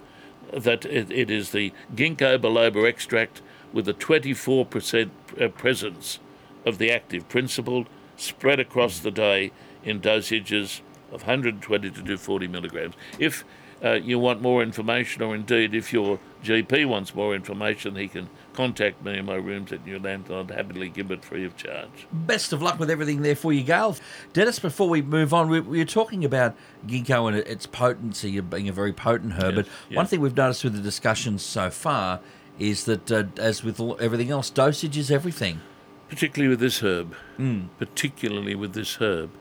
That 0.53 0.85
it, 0.85 1.11
it 1.11 1.29
is 1.29 1.51
the 1.51 1.73
ginkgo 1.93 2.39
biloba 2.39 2.87
extract 2.87 3.41
with 3.73 3.87
a 3.89 3.93
24% 3.93 5.09
uh, 5.39 5.47
presence 5.49 6.19
of 6.67 6.77
the 6.77 6.91
active 6.91 7.27
principle 7.29 7.85
spread 8.17 8.59
across 8.59 8.99
the 8.99 9.11
day 9.11 9.51
in 9.83 10.01
dosages 10.01 10.81
of 11.11 11.21
120 11.21 11.89
to 11.89 11.95
240 11.95 12.47
milligrams. 12.47 12.95
If 13.17 13.45
uh, 13.83 13.93
you 13.93 14.17
want 14.17 14.41
more 14.41 14.63
information, 14.63 15.21
or 15.21 15.35
indeed 15.35 15.75
if 15.75 15.93
your 15.93 16.19
GP 16.43 16.87
wants 16.87 17.13
more 17.13 17.35
information, 17.35 17.95
he 17.95 18.07
can 18.07 18.27
contact 18.53 19.03
me 19.05 19.19
in 19.19 19.25
my 19.25 19.35
rooms 19.35 19.71
at 19.71 19.85
Newland 19.85 20.29
and 20.29 20.51
I'd 20.51 20.55
happily 20.55 20.89
give 20.89 21.11
it 21.11 21.23
free 21.23 21.45
of 21.45 21.55
charge. 21.55 22.07
Best 22.11 22.51
of 22.53 22.61
luck 22.61 22.79
with 22.79 22.89
everything 22.89 23.21
there 23.21 23.35
for 23.35 23.53
you, 23.53 23.63
Gail. 23.63 23.95
Denis, 24.33 24.59
before 24.59 24.89
we 24.89 25.01
move 25.01 25.33
on, 25.33 25.47
we, 25.47 25.59
we 25.59 25.77
were 25.77 25.85
talking 25.85 26.25
about 26.25 26.55
ginkgo 26.87 27.27
and 27.27 27.37
its 27.37 27.65
potency 27.67 28.37
of 28.37 28.49
being 28.49 28.67
a 28.67 28.73
very 28.73 28.93
potent 28.93 29.33
herb, 29.33 29.55
yes, 29.55 29.55
but 29.55 29.65
yes. 29.89 29.97
one 29.97 30.05
thing 30.07 30.21
we've 30.21 30.35
noticed 30.35 30.63
with 30.63 30.73
the 30.73 30.81
discussions 30.81 31.43
so 31.43 31.69
far 31.69 32.19
is 32.57 32.85
that, 32.85 33.11
uh, 33.11 33.23
as 33.37 33.63
with 33.63 33.79
everything 34.01 34.31
else, 34.31 34.49
dosage 34.49 34.97
is 34.97 35.11
everything. 35.11 35.61
Particularly 36.09 36.49
with 36.49 36.59
this 36.59 36.79
herb. 36.79 37.15
Mm. 37.37 37.67
Particularly 37.77 38.55
with 38.55 38.73
this 38.73 38.95
herb. 38.95 39.31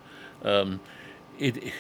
Um, 0.43 0.81
it, 1.39 1.73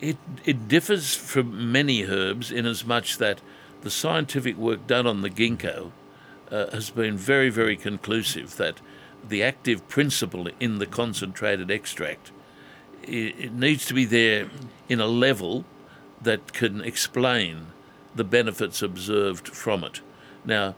it, 0.00 0.16
it 0.44 0.68
differs 0.68 1.14
from 1.14 1.72
many 1.72 2.04
herbs 2.04 2.50
in 2.52 2.66
as 2.66 2.84
much 2.84 3.18
that 3.18 3.40
the 3.82 3.90
scientific 3.90 4.56
work 4.56 4.86
done 4.86 5.06
on 5.06 5.22
the 5.22 5.30
ginkgo 5.30 5.92
uh, 6.50 6.70
has 6.70 6.90
been 6.90 7.16
very, 7.16 7.50
very 7.50 7.76
conclusive 7.76 8.56
that 8.56 8.80
the 9.26 9.42
active 9.42 9.86
principle 9.88 10.48
in 10.60 10.78
the 10.78 10.86
concentrated 10.86 11.70
extract 11.70 12.32
it, 13.02 13.34
it 13.38 13.52
needs 13.52 13.86
to 13.86 13.94
be 13.94 14.04
there 14.04 14.48
in 14.88 15.00
a 15.00 15.06
level 15.06 15.64
that 16.20 16.52
can 16.52 16.80
explain 16.80 17.66
the 18.14 18.24
benefits 18.24 18.82
observed 18.82 19.48
from 19.48 19.84
it. 19.84 20.00
Now, 20.44 20.74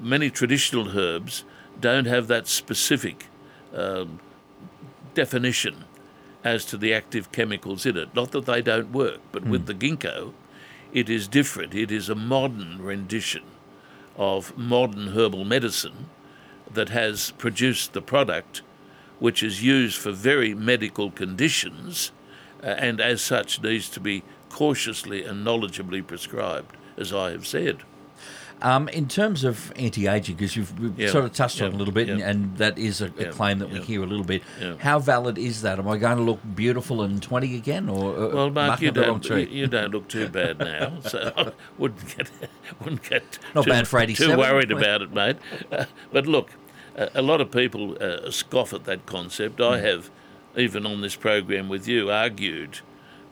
many 0.00 0.30
traditional 0.30 0.98
herbs 0.98 1.44
don't 1.80 2.06
have 2.06 2.28
that 2.28 2.46
specific 2.46 3.26
um, 3.74 4.20
definition 5.14 5.84
as 6.44 6.64
to 6.66 6.76
the 6.76 6.94
active 6.94 7.32
chemicals 7.32 7.86
in 7.86 7.96
it. 7.96 8.14
Not 8.14 8.30
that 8.32 8.46
they 8.46 8.62
don't 8.62 8.92
work, 8.92 9.20
but 9.32 9.44
mm. 9.44 9.50
with 9.50 9.62
hmm. 9.62 9.66
the 9.66 9.74
ginkgo, 9.74 10.32
it 10.92 11.10
is 11.10 11.26
different. 11.26 11.74
It 11.74 11.90
is 11.90 12.08
a 12.08 12.14
modern 12.14 12.80
rendition 12.80 13.42
of 14.16 14.56
modern 14.56 15.08
herbal 15.08 15.44
medicine 15.44 16.08
that 16.72 16.88
has 16.90 17.32
produced 17.32 17.92
the 17.92 18.02
product 18.02 18.62
which 19.18 19.42
is 19.42 19.62
used 19.62 19.98
for 19.98 20.12
very 20.12 20.54
medical 20.54 21.10
conditions 21.10 22.12
uh, 22.62 22.66
and 22.66 23.00
as 23.00 23.22
such 23.22 23.62
needs 23.62 23.88
to 23.88 24.00
be 24.00 24.22
cautiously 24.50 25.24
and 25.24 25.46
knowledgeably 25.46 26.06
prescribed, 26.06 26.76
as 26.96 27.12
I 27.12 27.30
have 27.30 27.46
said. 27.46 27.82
Um, 28.62 28.88
in 28.88 29.06
terms 29.06 29.44
of 29.44 29.70
anti-aging, 29.76 30.34
because 30.34 30.56
you've 30.56 30.72
yeah. 30.98 31.10
sort 31.10 31.26
of 31.26 31.34
touched 31.34 31.60
yeah. 31.60 31.66
on 31.66 31.72
it 31.72 31.74
a 31.74 31.78
little 31.78 31.92
bit, 31.92 32.08
yeah. 32.08 32.14
and, 32.14 32.22
and, 32.22 32.56
that 32.56 32.78
is 32.78 33.02
a, 33.02 33.06
a 33.18 33.30
claim 33.30 33.58
that 33.58 33.68
we 33.68 33.80
hear 33.80 34.02
a 34.02 34.06
little 34.06 34.24
bit. 34.24 34.42
How 34.78 34.98
valid 34.98 35.36
is 35.36 35.60
that? 35.60 35.78
Am 35.78 35.86
I 35.86 35.98
going 35.98 36.16
to 36.16 36.22
look 36.22 36.40
beautiful 36.54 37.02
and 37.02 37.22
twenty 37.22 37.54
again, 37.54 37.90
or 37.90 38.16
uh, 38.16 38.34
well, 38.34 38.50
Mark, 38.50 38.80
you 38.80 38.90
don't, 38.90 39.22
you, 39.50 39.66
don't 39.66 39.90
look 39.90 40.08
too 40.08 40.28
bad 40.28 40.58
now, 40.58 41.00
so 41.06 41.32
I 41.36 41.52
wouldn't 41.76 42.16
get 42.16 42.30
wouldn't 42.80 43.02
get 43.02 43.38
not 43.54 43.64
too, 43.64 43.70
bad 43.70 43.88
for. 43.88 44.06
Too 44.06 44.36
worried 44.36 44.72
about 44.72 45.02
it, 45.02 45.12
mate. 45.12 45.36
Uh, 45.70 45.84
but 46.12 46.26
look, 46.26 46.50
uh, 46.96 47.08
a 47.14 47.22
lot 47.22 47.40
of 47.40 47.50
people 47.50 47.96
uh, 48.02 48.30
scoff 48.30 48.72
at 48.72 48.84
that 48.84 49.06
concept. 49.06 49.58
Mm. 49.58 49.72
I 49.72 49.80
have, 49.80 50.10
even 50.56 50.86
on 50.86 51.02
this 51.02 51.16
program 51.16 51.68
with 51.68 51.86
you, 51.86 52.10
argued 52.10 52.80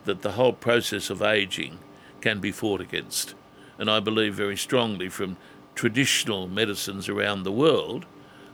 that 0.05 0.23
the 0.23 0.33
whole 0.33 0.53
process 0.53 1.09
of 1.09 1.23
aging 1.23 1.79
can 2.21 2.41
be 2.41 2.53
fought 2.53 2.81
against 2.81 3.35
and 3.79 3.91
I 3.91 4.01
believe 4.01 4.35
very 4.35 4.57
strongly 4.57 5.09
from 5.09 5.37
traditional 5.75 6.49
medicines 6.49 7.09
around 7.09 7.43
the 7.43 7.53
world, 7.53 8.07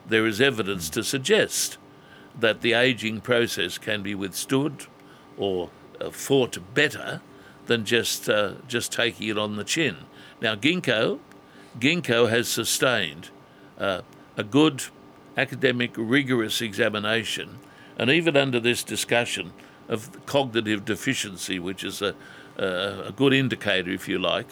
there 0.06 0.26
is 0.26 0.40
evidence 0.40 0.88
to 0.90 1.04
suggest 1.04 1.78
that 2.38 2.60
the 2.60 2.72
aging 2.72 3.20
process 3.20 3.78
can 3.78 4.02
be 4.02 4.14
withstood 4.14 4.86
or 5.36 5.70
uh, 6.00 6.10
fought 6.10 6.58
better 6.74 7.20
than 7.66 7.84
just 7.84 8.28
uh, 8.28 8.52
just 8.66 8.92
taking 8.92 9.28
it 9.28 9.38
on 9.38 9.56
the 9.56 9.64
chin. 9.64 9.96
Now, 10.40 10.54
ginkgo, 10.54 11.18
ginkgo 11.78 12.28
has 12.28 12.48
sustained 12.48 13.30
uh, 13.78 14.02
a 14.36 14.42
good 14.42 14.84
academic, 15.36 15.92
rigorous 15.96 16.60
examination, 16.60 17.58
and 17.98 18.10
even 18.10 18.36
under 18.36 18.60
this 18.60 18.82
discussion 18.82 19.52
of 19.88 20.24
cognitive 20.26 20.84
deficiency, 20.84 21.58
which 21.58 21.84
is 21.84 22.00
a, 22.00 22.14
a, 22.56 23.08
a 23.08 23.12
good 23.12 23.32
indicator, 23.32 23.90
if 23.90 24.08
you 24.08 24.18
like, 24.18 24.48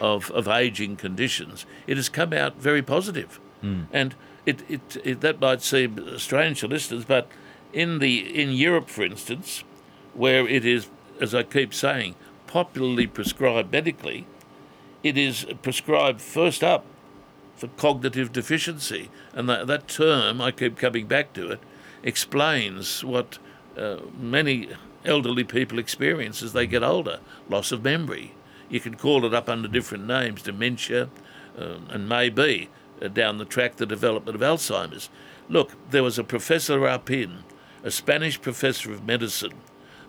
of, 0.00 0.30
of 0.30 0.48
aging 0.48 0.96
conditions, 0.96 1.66
it 1.86 1.96
has 1.96 2.08
come 2.08 2.32
out 2.32 2.56
very 2.56 2.82
positive. 2.82 3.38
Mm. 3.62 3.86
And 3.92 4.14
it, 4.46 4.62
it, 4.68 4.96
it, 5.04 5.20
that 5.20 5.40
might 5.40 5.62
seem 5.62 6.18
strange 6.18 6.60
to 6.60 6.68
listeners, 6.68 7.04
but 7.04 7.28
in, 7.72 7.98
the, 7.98 8.18
in 8.40 8.50
Europe, 8.50 8.88
for 8.88 9.04
instance, 9.04 9.62
where 10.14 10.48
it 10.48 10.64
is, 10.64 10.88
as 11.20 11.34
I 11.34 11.42
keep 11.42 11.74
saying, 11.74 12.14
popularly 12.46 13.06
prescribed 13.06 13.70
medically, 13.70 14.26
it 15.02 15.16
is 15.16 15.46
prescribed 15.62 16.20
first 16.20 16.64
up 16.64 16.84
for 17.56 17.68
cognitive 17.68 18.32
deficiency. 18.32 19.10
And 19.34 19.48
that, 19.48 19.66
that 19.66 19.86
term, 19.86 20.40
I 20.40 20.50
keep 20.50 20.76
coming 20.76 21.06
back 21.06 21.32
to 21.34 21.50
it, 21.50 21.60
explains 22.02 23.04
what 23.04 23.38
uh, 23.76 23.98
many 24.18 24.70
elderly 25.04 25.44
people 25.44 25.78
experience 25.78 26.42
as 26.42 26.52
they 26.52 26.66
get 26.66 26.82
older 26.82 27.20
loss 27.48 27.72
of 27.72 27.84
memory, 27.84 28.32
you 28.70 28.80
can 28.80 28.94
call 28.94 29.26
it 29.26 29.34
up 29.34 29.48
under 29.48 29.68
different 29.68 30.06
names, 30.06 30.42
dementia, 30.42 31.10
uh, 31.58 31.76
and 31.90 32.08
maybe 32.08 32.70
uh, 33.02 33.08
down 33.08 33.38
the 33.38 33.44
track 33.44 33.76
the 33.76 33.86
development 33.86 34.34
of 34.34 34.40
Alzheimer's. 34.40 35.10
Look, 35.48 35.72
there 35.90 36.04
was 36.04 36.18
a 36.18 36.24
professor 36.24 36.86
up 36.86 37.10
in, 37.10 37.40
a 37.82 37.90
Spanish 37.90 38.40
professor 38.40 38.92
of 38.92 39.04
medicine, 39.04 39.54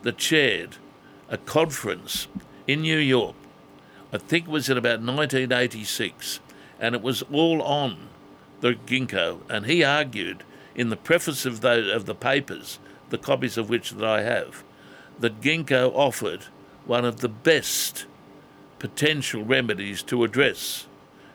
that 0.04 0.18
chaired 0.18 0.78
a 1.30 1.38
conference 1.38 2.28
in 2.68 2.82
New 2.82 2.98
York. 2.98 3.36
I 4.14 4.18
think 4.18 4.46
it 4.46 4.52
was 4.52 4.70
in 4.70 4.78
about 4.78 5.00
1986, 5.00 6.40
and 6.80 6.96
it 6.96 7.02
was 7.02 7.24
all 7.32 7.62
on 7.62 8.10
the 8.60 8.74
ginkgo. 8.74 9.40
And 9.50 9.66
he 9.66 9.84
argued 9.84 10.44
in 10.76 10.90
the 10.90 10.98
preface 10.98 11.46
of 11.46 11.62
the, 11.62 11.94
of 11.94 12.06
the 12.06 12.16
papers, 12.16 12.80
the 13.10 13.18
copies 13.18 13.58
of 13.58 13.70
which 13.70 13.92
that 13.92 14.06
I 14.06 14.22
have, 14.22 14.64
that 15.20 15.42
ginkgo 15.42 15.92
offered 15.94 16.46
one 16.86 17.06
of 17.06 17.22
the 17.22 17.30
best 17.30 18.06
potential 18.82 19.44
remedies 19.44 20.02
to 20.02 20.24
address 20.24 20.88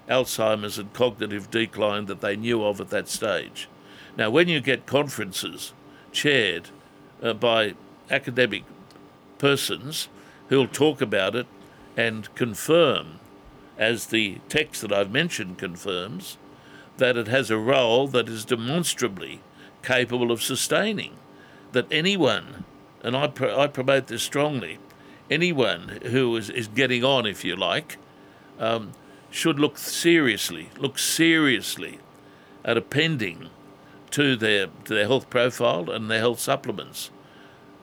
Alzheimer's 0.09 0.79
and 0.79 0.93
cognitive 0.93 1.49
decline 1.49 2.07
that 2.07 2.21
they 2.21 2.35
knew 2.35 2.65
of 2.65 2.81
at 2.81 2.91
that 2.91 3.09
stage. 3.09 3.69
Now, 4.17 4.31
when 4.31 4.49
you 4.49 4.61
get 4.61 4.85
conferences 4.85 5.73
chaired 6.11 6.71
uh, 7.23 7.35
by 7.35 7.75
academic 8.11 8.65
persons 9.39 10.09
who'll 10.49 10.67
talk 10.67 11.01
about 11.01 11.37
it 11.37 11.47
and 11.97 12.35
confirm, 12.35 13.21
as 13.79 14.07
the 14.07 14.41
text 14.49 14.83
that 14.83 14.93
I've 14.93 15.13
mentioned 15.13 15.57
confirms, 15.57 16.39
that 16.97 17.17
it 17.17 17.29
has 17.29 17.49
a 17.49 17.59
role 17.59 18.09
that 18.09 18.29
is 18.29 18.45
demonstrably 18.45 19.41
capable 19.85 20.33
of 20.33 20.43
sustaining, 20.43 21.15
that 21.71 21.87
anyone, 21.93 22.65
and 23.05 23.17
I, 23.17 23.31
I 23.57 23.69
promote 23.69 24.09
this 24.09 24.25
strongly, 24.25 24.79
anyone 25.31 26.01
who 26.05 26.37
is, 26.37 26.51
is 26.51 26.69
getting 26.69 27.05
on, 27.05 27.27
if 27.27 27.45
you 27.45 27.57
like, 27.57 27.99
um, 28.59 28.93
should 29.31 29.59
look 29.59 29.79
seriously, 29.79 30.71
look 30.79 30.99
seriously 30.99 31.99
at 32.65 32.77
appending 32.77 33.51
to 34.11 34.37
their, 34.37 34.69
to 34.85 34.95
their 34.95 35.07
health 35.07 35.29
profile 35.29 35.91
and 35.91 36.11
their 36.11 36.21
health 36.21 36.41
supplements 36.41 37.11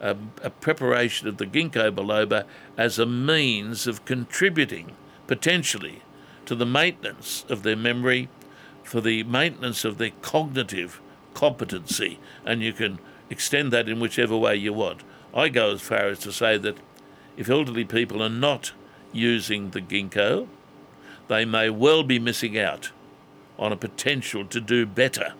um, 0.03 0.33
a 0.43 0.49
preparation 0.49 1.27
of 1.29 1.37
the 1.37 1.45
ginkgo 1.45 1.89
biloba 1.89 2.43
as 2.77 2.99
a 2.99 3.05
means 3.05 3.87
of 3.87 4.03
contributing 4.03 4.91
potentially 5.27 6.01
to 6.45 6.55
the 6.55 6.65
maintenance 6.65 7.45
of 7.47 7.63
their 7.63 7.77
memory, 7.77 8.27
for 8.83 8.99
the 8.99 9.23
maintenance 9.23 9.85
of 9.85 9.97
their 9.97 10.11
cognitive 10.21 10.99
competency, 11.33 12.19
and 12.45 12.61
you 12.61 12.73
can 12.73 12.99
extend 13.29 13.71
that 13.71 13.87
in 13.87 14.01
whichever 14.01 14.37
way 14.37 14.55
you 14.57 14.73
want. 14.73 15.01
I 15.33 15.47
go 15.47 15.71
as 15.71 15.81
far 15.81 16.07
as 16.07 16.19
to 16.19 16.33
say 16.33 16.57
that 16.57 16.77
if 17.37 17.49
elderly 17.49 17.85
people 17.85 18.21
are 18.21 18.29
not 18.29 18.71
using 19.11 19.71
the 19.71 19.81
ginkgo, 19.81 20.47
they 21.27 21.45
may 21.45 21.69
well 21.69 22.03
be 22.03 22.19
missing 22.19 22.57
out 22.57 22.91
on 23.57 23.71
a 23.71 23.77
potential 23.77 24.45
to 24.45 24.59
do 24.59 24.85
better 24.85 25.33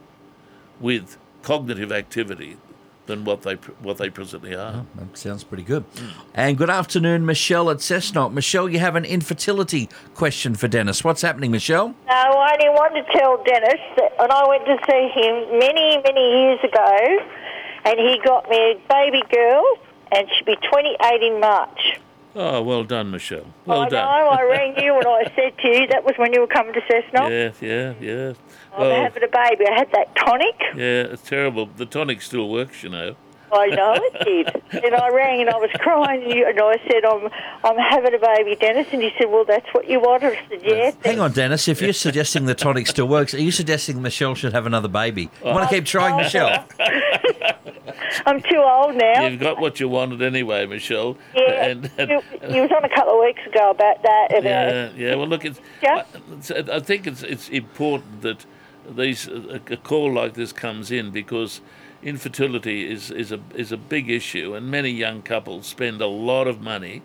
with 0.80 1.18
cognitive 1.42 1.92
activity 1.92 2.58
than 3.06 3.26
what 3.26 3.42
they 3.42 3.56
what 3.82 3.98
they 3.98 4.10
presently 4.10 4.56
are. 4.56 4.76
Oh, 4.76 4.86
that 4.96 5.18
sounds 5.18 5.44
pretty 5.44 5.64
good. 5.64 5.84
And 6.34 6.58
good 6.58 6.70
afternoon, 6.70 7.26
Michelle 7.26 7.70
at 7.70 7.78
Cessnock. 7.78 8.32
Michelle, 8.32 8.70
you 8.70 8.80
have 8.80 8.96
an 8.96 9.04
infertility 9.04 9.90
question 10.14 10.56
for 10.56 10.68
Denis. 10.70 11.04
What's 11.04 11.22
happening, 11.22 11.52
Michelle? 11.52 11.90
No, 12.08 12.14
I 12.14 12.54
only 12.54 12.70
wanted 12.70 13.06
to 13.06 13.18
tell 13.18 13.44
Denis 13.44 13.82
that 13.98 14.18
when 14.18 14.32
I 14.32 14.48
went 14.48 14.66
to 14.66 14.78
see 14.90 15.10
him 15.14 15.60
many, 15.60 16.02
many 16.02 16.44
years 16.44 16.60
ago, 16.64 17.20
and 17.86 18.00
he 18.00 18.20
got 18.24 18.50
me 18.50 18.58
a 18.58 18.76
baby 18.88 19.22
girl, 19.30 19.64
and 20.16 20.28
she'll 20.30 20.46
be 20.46 20.56
28 20.68 21.24
in 21.24 21.40
March. 21.40 22.00
Oh, 22.36 22.64
well 22.64 22.84
done, 22.84 23.12
Michelle. 23.12 23.46
Well 23.66 23.82
I 23.82 23.90
done. 23.90 24.06
know, 24.06 24.30
I 24.30 24.42
rang 24.50 24.76
you 24.84 24.96
and 24.96 25.06
I 25.06 25.32
said 25.36 25.58
to 25.60 25.68
you, 25.68 25.88
that 25.88 26.04
was 26.04 26.16
when 26.18 26.34
you 26.34 26.42
were 26.42 26.48
coming 26.48 26.74
to 26.74 26.82
Cessnock. 26.82 27.30
Yeah, 27.30 27.52
yeah, 27.62 27.94
yeah. 28.00 28.34
I'm 28.76 28.90
having 29.04 29.24
a 29.24 29.28
baby. 29.28 29.66
I 29.70 29.74
had 29.78 29.92
that 29.92 30.16
tonic. 30.16 30.56
yeah, 30.76 31.14
it's 31.14 31.22
terrible. 31.22 31.68
The 31.78 31.86
tonic 31.86 32.22
still 32.24 32.50
works, 32.50 32.82
you 32.82 32.90
know. 32.90 33.16
I 33.54 33.68
know 33.68 33.94
it 33.98 34.26
did. 34.72 34.84
and 34.84 34.96
I 34.96 35.10
rang 35.10 35.42
and 35.42 35.50
I 35.50 35.58
was 35.58 35.70
crying, 35.80 36.24
and, 36.24 36.34
you, 36.34 36.48
and 36.48 36.60
I 36.60 36.78
said, 36.90 37.06
I'm, 37.06 37.30
I'm 37.64 37.78
having 37.78 38.14
a 38.14 38.20
baby, 38.20 38.56
Denis. 38.56 38.88
And 38.92 39.02
he 39.02 39.12
said, 39.18 39.30
Well, 39.30 39.46
that's 39.46 39.68
what 39.74 39.90
you 39.90 40.00
wanted. 40.00 40.34
I 40.34 40.48
said, 40.50 40.62
Yes. 40.64 40.96
Hang 41.04 41.20
on, 41.20 41.32
Denis. 41.32 41.68
If 41.68 41.82
you're 41.82 41.94
suggesting 41.94 42.46
the 42.46 42.56
tonic 42.56 42.88
still 42.88 43.08
works, 43.08 43.34
are 43.34 43.42
you 43.42 43.52
suggesting 43.52 44.02
Michelle 44.02 44.36
should 44.36 44.54
have 44.54 44.66
another 44.66 44.88
baby? 44.88 45.30
You 45.44 45.52
want 45.52 45.70
to 45.70 45.76
keep 45.76 45.86
trying, 45.86 46.18
Michelle? 46.18 46.66
I'm 48.26 48.42
too 48.42 48.58
old 48.64 48.96
now. 48.96 49.28
You've 49.28 49.40
got 49.40 49.60
what 49.60 49.80
you 49.80 49.90
wanted 49.90 50.22
anyway, 50.22 50.66
Michelle. 50.66 51.18
Yeah, 51.36 51.66
And, 51.66 51.92
and- 51.98 52.10
you, 52.10 52.22
you 52.50 52.62
was 52.62 52.72
on 52.72 52.84
a 52.84 52.90
couple 52.90 53.14
of 53.16 53.22
weeks 53.24 53.42
ago 53.46 53.72
about 53.72 54.02
that. 54.04 54.28
About 54.32 54.44
yeah, 54.44 54.90
uh, 54.92 54.98
yeah. 54.98 55.16
Well, 55.16 55.28
look, 55.28 55.46
it's. 55.46 55.60
Yeah. 55.82 56.04
I, 56.50 56.76
I 56.76 56.80
think 56.80 57.08
it's 57.08 57.24
it's 57.24 57.50
important 57.50 58.22
that 58.22 58.46
these 58.90 59.28
a, 59.28 59.60
a 59.72 59.78
call 59.78 60.12
like 60.14 60.34
this 60.34 60.52
comes 60.54 60.92
in 60.92 61.12
because 61.12 61.62
infertility 62.04 62.90
is 62.92 63.10
is 63.12 63.32
a 63.32 63.40
is 63.56 63.72
a 63.72 63.78
big 63.78 64.10
issue, 64.10 64.54
and 64.56 64.70
many 64.70 64.90
young 64.90 65.22
couples 65.22 65.66
spend 65.68 66.02
a 66.02 66.08
lot 66.08 66.48
of 66.48 66.62
money 66.62 67.02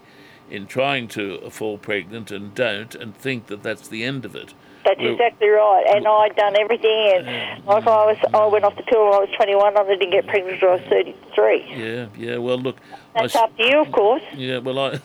in 0.50 0.66
trying 0.66 1.06
to 1.08 1.50
fall 1.50 1.76
pregnant 1.76 2.30
and 2.30 2.54
don't, 2.54 2.94
and 2.94 3.14
think 3.16 3.46
that 3.48 3.62
that's 3.62 3.88
the 3.88 4.02
end 4.04 4.24
of 4.24 4.34
it. 4.34 4.54
That's 4.84 4.98
Well- 5.00 5.12
exactly 5.12 5.48
right. 5.48 5.84
And 5.94 6.06
I'd 6.08 6.34
done 6.36 6.56
everything, 6.58 7.12
and 7.16 7.64
like 7.66 7.86
I 7.86 8.06
was, 8.06 8.16
I 8.32 8.46
went 8.46 8.64
off 8.64 8.74
the 8.76 8.82
pill 8.84 9.04
when 9.04 9.14
I 9.14 9.18
was 9.20 9.28
21, 9.36 9.76
and 9.76 9.78
I 9.78 9.84
didn't 9.94 10.10
get 10.10 10.26
pregnant 10.26 10.54
until 10.54 10.70
I 10.70 10.72
was 10.76 10.82
33. 10.88 11.64
Yeah, 11.76 12.06
yeah. 12.16 12.36
Well, 12.38 12.56
look. 12.58 12.76
I 13.14 13.22
That's 13.22 13.34
s- 13.36 13.42
up 13.42 13.54
to 13.58 13.62
you, 13.64 13.80
of 13.80 13.92
course. 13.92 14.22
yeah, 14.34 14.58
well, 14.58 14.78
I, 14.78 14.90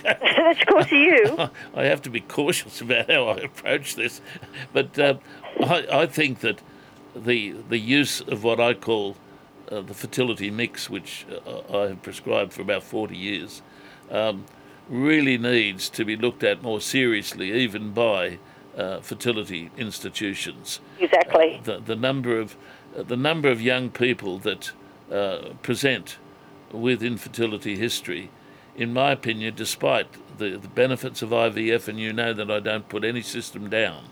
That's 0.02 0.60
of 0.60 0.66
course 0.66 0.86
to 0.88 0.96
you. 0.96 1.38
I 1.74 1.84
have 1.84 2.02
to 2.02 2.10
be 2.10 2.20
cautious 2.20 2.80
about 2.82 3.10
how 3.10 3.28
I 3.28 3.36
approach 3.36 3.94
this, 3.96 4.20
but 4.72 4.98
uh, 4.98 5.14
I, 5.60 5.86
I 6.02 6.06
think 6.06 6.40
that 6.40 6.60
the 7.14 7.52
the 7.68 7.78
use 7.78 8.20
of 8.20 8.44
what 8.44 8.60
I 8.60 8.74
call 8.74 9.16
uh, 9.70 9.80
the 9.80 9.94
fertility 9.94 10.50
mix, 10.50 10.90
which 10.90 11.26
uh, 11.46 11.76
I 11.76 11.88
have 11.88 12.02
prescribed 12.02 12.52
for 12.52 12.62
about 12.62 12.82
forty 12.82 13.16
years, 13.16 13.62
um, 14.10 14.44
really 14.88 15.38
needs 15.38 15.88
to 15.90 16.04
be 16.04 16.16
looked 16.16 16.42
at 16.42 16.62
more 16.62 16.80
seriously, 16.80 17.52
even 17.52 17.92
by 17.92 18.38
uh, 18.76 19.00
fertility 19.00 19.70
institutions 19.76 20.80
Exactly. 20.98 21.60
the, 21.64 21.78
the 21.80 21.96
number 21.96 22.38
of 22.38 22.56
uh, 22.96 23.02
the 23.02 23.16
number 23.16 23.48
of 23.48 23.60
young 23.60 23.90
people 23.90 24.38
that 24.38 24.72
uh, 25.10 25.50
present 25.62 26.18
with 26.72 27.02
infertility 27.02 27.76
history, 27.76 28.30
in 28.76 28.92
my 28.92 29.12
opinion, 29.12 29.54
despite 29.56 30.06
the, 30.38 30.56
the 30.56 30.68
benefits 30.68 31.22
of 31.22 31.30
IVF, 31.30 31.88
and 31.88 31.98
you 31.98 32.12
know 32.12 32.32
that 32.32 32.50
I 32.50 32.60
don't 32.60 32.88
put 32.88 33.04
any 33.04 33.22
system 33.22 33.68
down, 33.68 34.04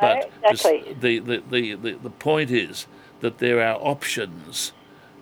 but 0.00 0.30
exactly. 0.44 0.96
the, 1.00 1.18
the, 1.18 1.74
the, 1.76 1.92
the 1.92 2.10
point 2.10 2.50
is 2.50 2.86
that 3.20 3.38
there 3.38 3.60
are 3.60 3.76
options 3.76 4.72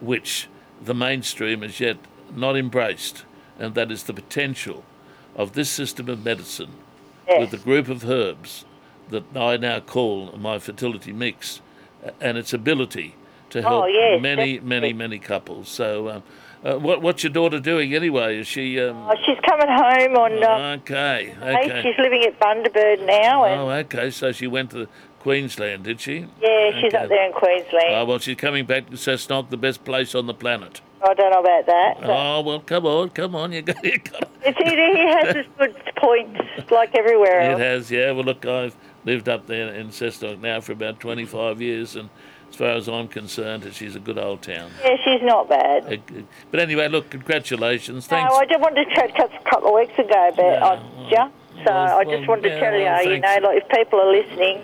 which 0.01 0.49
the 0.83 0.95
mainstream 0.95 1.63
has 1.63 1.81
yet 1.81 1.97
not 2.35 2.57
embraced, 2.57 3.25
and 3.59 3.75
that 3.75 3.91
is 3.91 4.05
the 4.05 4.13
potential 4.15 4.85
of 5.37 5.53
this 5.53 5.71
system 5.71 6.09
of 6.09 6.25
medicine 6.25 6.71
with 7.29 7.53
a 7.53 7.59
group 7.59 7.89
of 7.89 8.09
herbs 8.09 8.65
that 9.11 9.25
I 9.37 9.57
now 9.57 9.81
call 9.81 10.33
my 10.39 10.59
fertility 10.59 11.13
mix, 11.13 11.61
and 12.21 12.39
its 12.39 12.53
ability 12.53 13.15
to 13.51 13.63
help 13.63 13.85
Oh, 13.85 13.87
yes, 13.87 14.21
many, 14.21 14.55
definitely. 14.55 14.69
many, 14.69 14.93
many 14.93 15.19
couples. 15.19 15.69
So, 15.69 16.09
um, 16.09 16.23
uh, 16.65 16.77
what, 16.79 17.01
what's 17.03 17.23
your 17.23 17.33
daughter 17.33 17.59
doing 17.61 17.95
anyway? 17.95 18.39
Is 18.39 18.47
she? 18.47 18.81
Um, 18.81 18.97
Oh, 19.09 19.15
she's 19.25 19.39
coming 19.47 19.69
home 19.69 20.17
on. 20.17 20.43
Uh, 20.45 20.77
okay, 20.81 21.35
okay. 21.41 21.83
she's 21.83 21.99
living 21.99 22.25
at 22.25 22.39
Bundaberg 22.41 23.07
now, 23.07 23.45
and 23.45 23.61
Oh, 23.61 23.71
okay. 23.71 24.11
So 24.11 24.33
she 24.33 24.47
went 24.47 24.71
to 24.73 24.89
Queensland, 25.29 25.85
did 25.85 26.01
she? 26.01 26.25
yeah, 26.41 26.71
she's 26.81 26.85
okay. 26.85 26.97
up 26.97 27.09
there 27.11 27.27
in 27.27 27.33
Queensland. 27.35 27.91
Oh, 27.91 28.05
well, 28.07 28.19
she's 28.19 28.39
coming 28.39 28.65
back 28.65 28.87
to 28.87 28.97
Cessnock, 28.97 29.51
the 29.51 29.59
best 29.59 29.85
place 29.85 30.15
on 30.15 30.27
the 30.27 30.33
planet. 30.33 30.81
I 31.05 31.13
don't 31.13 31.31
know 31.31 31.41
about 31.41 31.67
that. 31.67 31.95
but 32.01 32.09
Oh, 32.09 32.41
well, 32.41 32.61
come 32.61 32.87
on, 32.87 33.11
come 33.11 33.35
on. 33.35 33.53
You 33.53 33.61
got, 33.61 33.85
you 33.85 33.99
got 33.99 34.27
It's 34.43 34.57
he 34.57 35.07
has 35.07 35.37
his 35.37 35.47
good 35.59 35.77
points 35.97 36.41
like 36.71 36.95
everywhere 36.95 37.43
else. 37.43 37.61
It 37.61 37.63
has, 37.63 37.91
yeah. 37.91 38.11
Well, 38.13 38.25
look, 38.25 38.47
I've 38.47 38.75
lived 39.05 39.29
up 39.29 39.47
there 39.47 39.69
in 39.75 39.89
Cessnock 39.89 40.41
now 40.41 40.63
for 40.63 40.73
about 40.73 40.99
25 40.99 41.61
years, 41.61 41.95
and 41.95 42.09
as 42.49 42.57
far 42.57 42.69
as 42.69 42.89
I'm 42.89 43.07
concerned, 43.07 43.69
she's 43.75 43.97
a 43.97 44.01
good 44.01 44.17
old 44.17 44.41
town. 44.41 44.71
Yeah, 44.83 44.97
she's 45.05 45.21
not 45.23 45.51
bad. 45.51 46.01
But 46.51 46.61
anyway, 46.61 46.89
look, 46.89 47.11
congratulations. 47.11 48.11
No, 48.11 48.17
Thanks. 48.17 48.35
I 48.35 48.47
just 48.47 48.61
wanted 48.61 48.87
to 48.87 48.95
chat 48.95 49.11
a 49.19 49.51
couple 49.51 49.69
of 49.69 49.75
weeks 49.75 49.99
ago 49.99 50.29
about 50.29 50.39
Yeah, 50.39 50.65
on 50.67 51.11
well. 51.11 51.33
So 51.69 51.75
well, 51.75 51.99
I 51.99 52.05
just 52.05 52.21
well, 52.21 52.29
wanted 52.29 52.43
to 52.43 52.49
yeah, 52.49 52.61
tell 52.61 52.73
well, 52.73 53.05
you, 53.05 53.11
you 53.11 53.21
know, 53.21 53.39
like 53.43 53.63
if 53.63 53.69
people 53.69 54.01
are 54.01 54.11
listening 54.11 54.61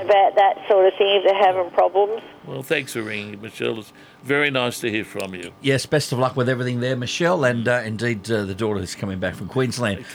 about 0.00 0.34
that 0.36 0.64
sort 0.66 0.86
of 0.86 0.94
thing, 0.96 1.16
if 1.16 1.24
they're 1.24 1.34
having 1.34 1.70
problems. 1.72 2.22
Well, 2.46 2.62
thanks 2.62 2.94
for 2.94 3.02
ringing, 3.02 3.38
Michelle. 3.42 3.78
It's 3.78 3.92
very 4.22 4.50
nice 4.50 4.80
to 4.80 4.90
hear 4.90 5.04
from 5.04 5.34
you. 5.34 5.52
Yes, 5.60 5.84
best 5.84 6.10
of 6.10 6.18
luck 6.18 6.36
with 6.36 6.48
everything 6.48 6.80
there, 6.80 6.96
Michelle, 6.96 7.44
and 7.44 7.68
uh, 7.68 7.82
indeed 7.84 8.30
uh, 8.30 8.46
the 8.46 8.54
daughter 8.54 8.80
who's 8.80 8.94
coming 8.94 9.18
back 9.18 9.34
from 9.34 9.48
Queensland. 9.48 10.06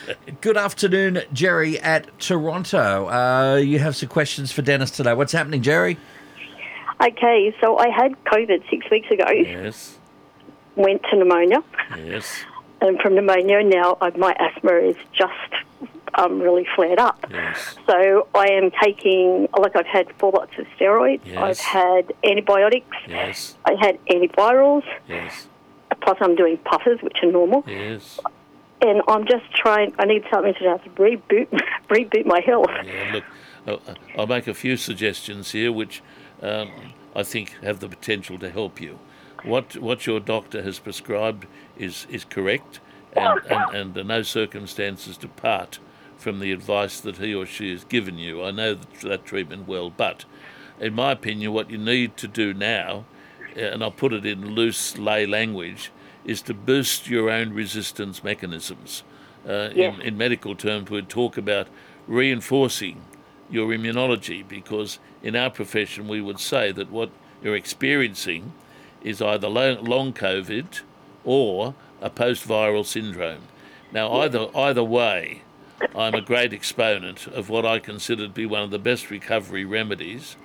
Good 0.42 0.58
afternoon, 0.58 1.22
Jerry 1.34 1.80
at 1.80 2.20
Toronto. 2.20 3.10
Uh, 3.10 3.58
you 3.58 3.78
have 3.78 3.96
some 3.96 4.10
questions 4.10 4.52
for 4.52 4.64
Denis 4.64 4.90
today. 4.90 5.14
What's 5.14 5.34
happening, 5.34 5.62
Jerry? 5.62 6.00
Okay, 7.00 7.56
so 7.62 7.78
I 7.78 7.90
had 7.90 8.14
COVID 8.24 8.68
six 8.72 8.90
weeks 8.90 9.12
ago, 9.12 9.30
Yes, 9.30 10.00
went 10.76 11.04
to 11.12 11.16
pneumonia, 11.16 11.64
yes, 11.96 12.44
and 12.82 13.00
from 13.02 13.14
pneumonia 13.14 13.62
now 13.64 13.98
uh, 14.02 14.10
my 14.18 14.36
asthma 14.40 14.72
is 14.78 14.96
just 15.12 15.32
um, 16.16 16.40
really 16.40 16.66
flared 16.76 17.00
up. 17.00 17.26
yes. 17.32 17.76
So 17.88 18.28
I 18.36 18.48
am 18.52 18.72
taking, 18.82 19.48
like 19.58 19.76
I've 19.76 19.86
had 19.88 20.08
four 20.20 20.32
lots 20.32 20.52
of 20.58 20.66
steroids, 20.78 21.22
Yes. 21.26 21.38
I've 21.38 21.60
had 21.60 22.14
antibiotics, 22.24 22.96
Yes, 23.08 23.56
I 23.66 23.74
had 23.80 23.98
antivirals, 24.06 24.84
yes, 25.08 25.48
plus 26.02 26.18
I'm 26.22 26.36
doing 26.36 26.58
puffers, 26.60 27.00
which 27.02 27.18
are 27.24 27.32
normal, 27.32 27.64
yes. 27.68 28.20
and 28.82 29.02
I'm 29.08 29.26
just 29.26 29.46
trying, 29.56 29.94
I 30.00 30.06
need 30.06 30.24
something 30.32 30.54
to 30.54 30.60
just 30.60 30.86
reboot, 30.96 31.48
reboot 31.90 32.26
my 32.26 32.42
health. 32.46 32.70
Yeah, 32.86 33.22
look, 33.66 33.82
I'll 34.18 34.28
make 34.28 34.48
a 34.48 34.54
few 34.54 34.76
suggestions 34.78 35.52
here 35.52 35.72
which 35.72 36.02
um, 36.42 36.70
I 37.16 37.24
think 37.24 37.52
have 37.62 37.80
the 37.80 37.88
potential 37.88 38.38
to 38.40 38.50
help 38.50 38.82
you. 38.82 39.00
What 39.44 39.76
what 39.78 40.06
your 40.08 40.20
doctor 40.22 40.62
has 40.64 40.80
prescribed 40.80 41.48
is, 41.78 42.08
is 42.10 42.24
correct, 42.24 42.80
and, 43.14 43.42
and, 43.50 43.76
and 43.76 43.94
there 43.94 44.04
no 44.06 44.22
circumstances 44.24 45.18
to 45.18 45.28
part 45.28 45.80
from 46.24 46.40
the 46.40 46.54
advice 46.54 47.02
that 47.02 47.18
he 47.18 47.36
or 47.36 47.46
she 47.46 47.70
has 47.72 47.84
given 47.84 48.18
you. 48.18 48.42
I 48.44 48.52
know 48.52 48.76
that, 49.04 49.26
treatment 49.26 49.68
well, 49.68 49.90
but 49.90 50.24
in 50.80 50.94
my 50.96 51.12
opinion, 51.12 51.52
what 51.52 51.70
you 51.70 51.78
need 51.78 52.16
to 52.18 52.28
do 52.30 52.54
now, 52.54 53.04
uh, 53.58 53.60
and 53.60 53.84
I'll 53.84 53.92
put 53.92 54.14
it 54.14 54.26
in 54.26 54.56
loose 54.56 54.98
lay 54.98 55.26
language, 55.26 55.92
is 56.24 56.42
to 56.44 56.54
boost 56.54 57.10
your 57.10 57.30
own 57.30 57.54
resistance 57.54 58.24
mechanisms. 58.24 59.04
Uh, 59.46 59.70
Yes. 59.76 59.96
in, 59.96 60.02
in 60.02 60.18
medical 60.18 60.56
terms, 60.56 60.90
we'd 60.90 61.10
talk 61.10 61.38
about 61.38 61.68
reinforcing 62.08 63.02
your 63.52 63.68
immunology 63.68 64.48
because 64.48 65.00
in 65.22 65.36
our 65.36 65.50
profession 65.50 66.08
we 66.08 66.22
would 66.22 66.40
say 66.40 66.72
that 66.72 66.90
what 66.90 67.10
you're 67.44 67.56
experiencing 67.56 68.54
is 69.04 69.22
either 69.22 69.50
long 69.50 70.14
COVID 70.14 70.80
or 71.26 71.76
a 72.02 72.10
post-viral 72.10 72.86
syndrome. 72.86 73.42
Now, 73.92 74.14
either 74.22 74.48
either 74.56 74.84
way, 74.84 75.42
I'm 75.96 76.14
a 76.14 76.22
great 76.22 76.54
exponent 76.54 77.28
of 77.28 77.50
what 77.50 77.66
I 77.66 77.80
consider 77.80 78.24
to 78.24 78.34
be 78.34 78.46
one 78.46 78.62
of 78.64 78.72
the 78.72 78.80
best 78.80 79.10
recovery 79.10 79.66
remedies 79.66 80.36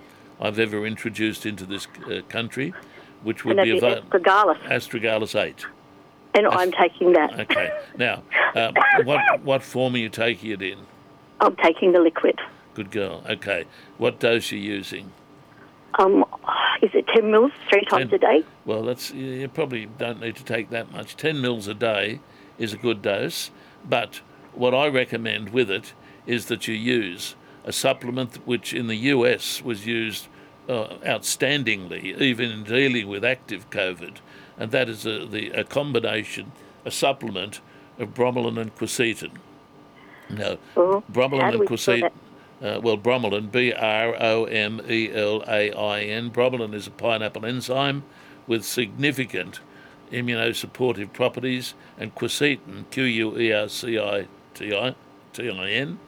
I've 0.41 0.59
ever 0.59 0.87
introduced 0.87 1.47
into 1.47 1.67
this 1.67 1.87
uh, 2.07 2.21
country, 2.29 2.73
which 3.23 3.45
would 3.45 3.57
be 3.57 3.73
be 3.73 3.81
astragalus, 3.81 4.59
Astragalus 4.65 5.35
8. 5.35 5.67
and 6.35 6.47
I'm 6.47 6.73
taking 6.73 7.13
that. 7.15 7.39
Okay. 7.41 7.77
Now, 7.97 8.23
um, 8.55 8.75
what 9.05 9.43
what 9.43 9.63
form 9.63 9.95
are 9.95 9.99
you 9.99 10.09
taking 10.09 10.51
it 10.51 10.63
in? 10.63 10.79
I'm 11.41 11.57
taking 11.57 11.93
the 11.93 12.01
liquid. 12.01 12.39
Good 12.75 12.91
girl. 12.91 13.25
Okay. 13.29 13.65
What 13.97 14.21
dose 14.21 14.53
are 14.53 14.57
you 14.57 14.73
using? 14.75 15.13
Um, 15.99 16.25
is 16.81 16.91
it 16.95 17.07
10 17.09 17.31
mils 17.31 17.51
three 17.69 17.85
times 17.87 18.11
10. 18.11 18.15
a 18.15 18.19
day? 18.19 18.45
Well, 18.65 18.83
that's 18.85 19.11
you 19.11 19.49
probably 19.49 19.87
don't 19.87 20.21
need 20.21 20.37
to 20.37 20.45
take 20.45 20.71
that 20.71 20.93
much. 20.93 21.17
Ten 21.17 21.41
mils 21.41 21.67
a 21.67 21.75
day 21.75 22.21
is 22.59 22.73
a 22.73 22.77
good 22.77 23.03
dose, 23.03 23.51
but 23.85 24.21
what 24.55 24.75
I 24.75 24.89
recommend 24.89 25.51
with 25.51 25.71
it 25.71 25.93
is 26.27 26.47
that 26.47 26.69
you 26.69 26.75
use 26.75 27.35
a 27.65 27.73
supplement 27.73 28.47
which 28.47 28.73
in 28.73 28.87
the 28.87 28.97
US 28.97 29.63
was 29.63 29.87
used 29.87 30.29
uh, 30.69 30.89
outstandingly, 31.05 32.21
even 32.21 32.51
in 32.51 32.65
dealing 32.65 33.09
with 33.09 33.25
active 33.25 33.71
COVID, 33.71 34.17
and 34.59 34.71
that 34.71 34.89
is 34.89 35.07
a, 35.07 35.25
the, 35.27 35.51
a 35.51 35.65
combination, 35.65 36.53
a 36.85 36.91
supplement 36.91 37.61
of 37.99 38.15
bromelain 38.15 38.59
and 38.59 38.75
quercetin. 38.77 39.31
Now, 40.31 40.59
Oh, 40.77 41.03
bromelain 41.11 41.51
and 41.53 41.61
we 41.61 41.67
quercetin. 41.67 42.11
Uh, 42.61 42.81
well, 42.83 42.99
bromelain, 42.99 43.51
B 43.51 43.73
R 43.73 44.15
O 44.21 44.45
M 44.45 44.81
E 44.89 45.11
L 45.13 45.43
A 45.47 45.73
I 45.73 46.01
N. 46.01 46.31
Bromelain 46.31 46.75
is 46.75 46.87
a 46.87 46.91
pineapple 46.91 47.47
enzyme 47.47 48.03
with 48.47 48.65
significant 48.65 49.61
immunosupportive 50.13 51.13
properties, 51.13 51.75
and 51.99 52.15
quercetin, 52.15 52.91
Q 52.91 53.05
U 53.05 53.39
E 53.39 53.53
R 53.53 53.69
C 53.69 53.99
I 53.99 54.27
T 54.59 54.75
I 54.75 54.95
T 55.33 55.51
I 55.51 55.71
N, 55.71 55.99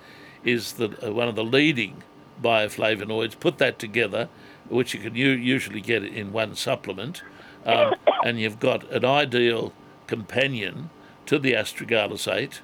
is 0.45 0.75
the, 0.75 1.07
uh, 1.07 1.13
one 1.13 1.29
of 1.29 1.37
the 1.37 1.45
leading 1.45 2.03
bioflavonoids. 2.43 3.39
Put 3.39 3.59
that 3.59 3.79
together, 3.79 4.29
which 4.69 4.95
you 4.95 5.01
can 5.01 5.15
u- 5.15 5.29
usually 5.29 5.81
get 5.81 6.05
in 6.05 6.33
one 6.33 6.55
supplement, 6.55 7.23
um, 7.65 7.95
and 8.25 8.41
you've 8.41 8.61
got 8.61 8.91
an 8.91 9.05
ideal 9.05 9.73
companion 10.07 10.91
to 11.27 11.39
the 11.39 11.53
Astragalus 11.53 12.33
8 12.33 12.61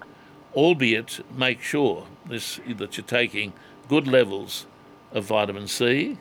albeit 0.57 1.21
make 1.37 1.61
sure 1.61 2.07
this, 2.27 2.59
that 2.67 2.97
you're 2.97 3.07
taking 3.07 3.53
good 3.89 4.09
levels 4.09 4.67
of 5.13 5.25
vitamin 5.25 5.69
C 5.69 6.19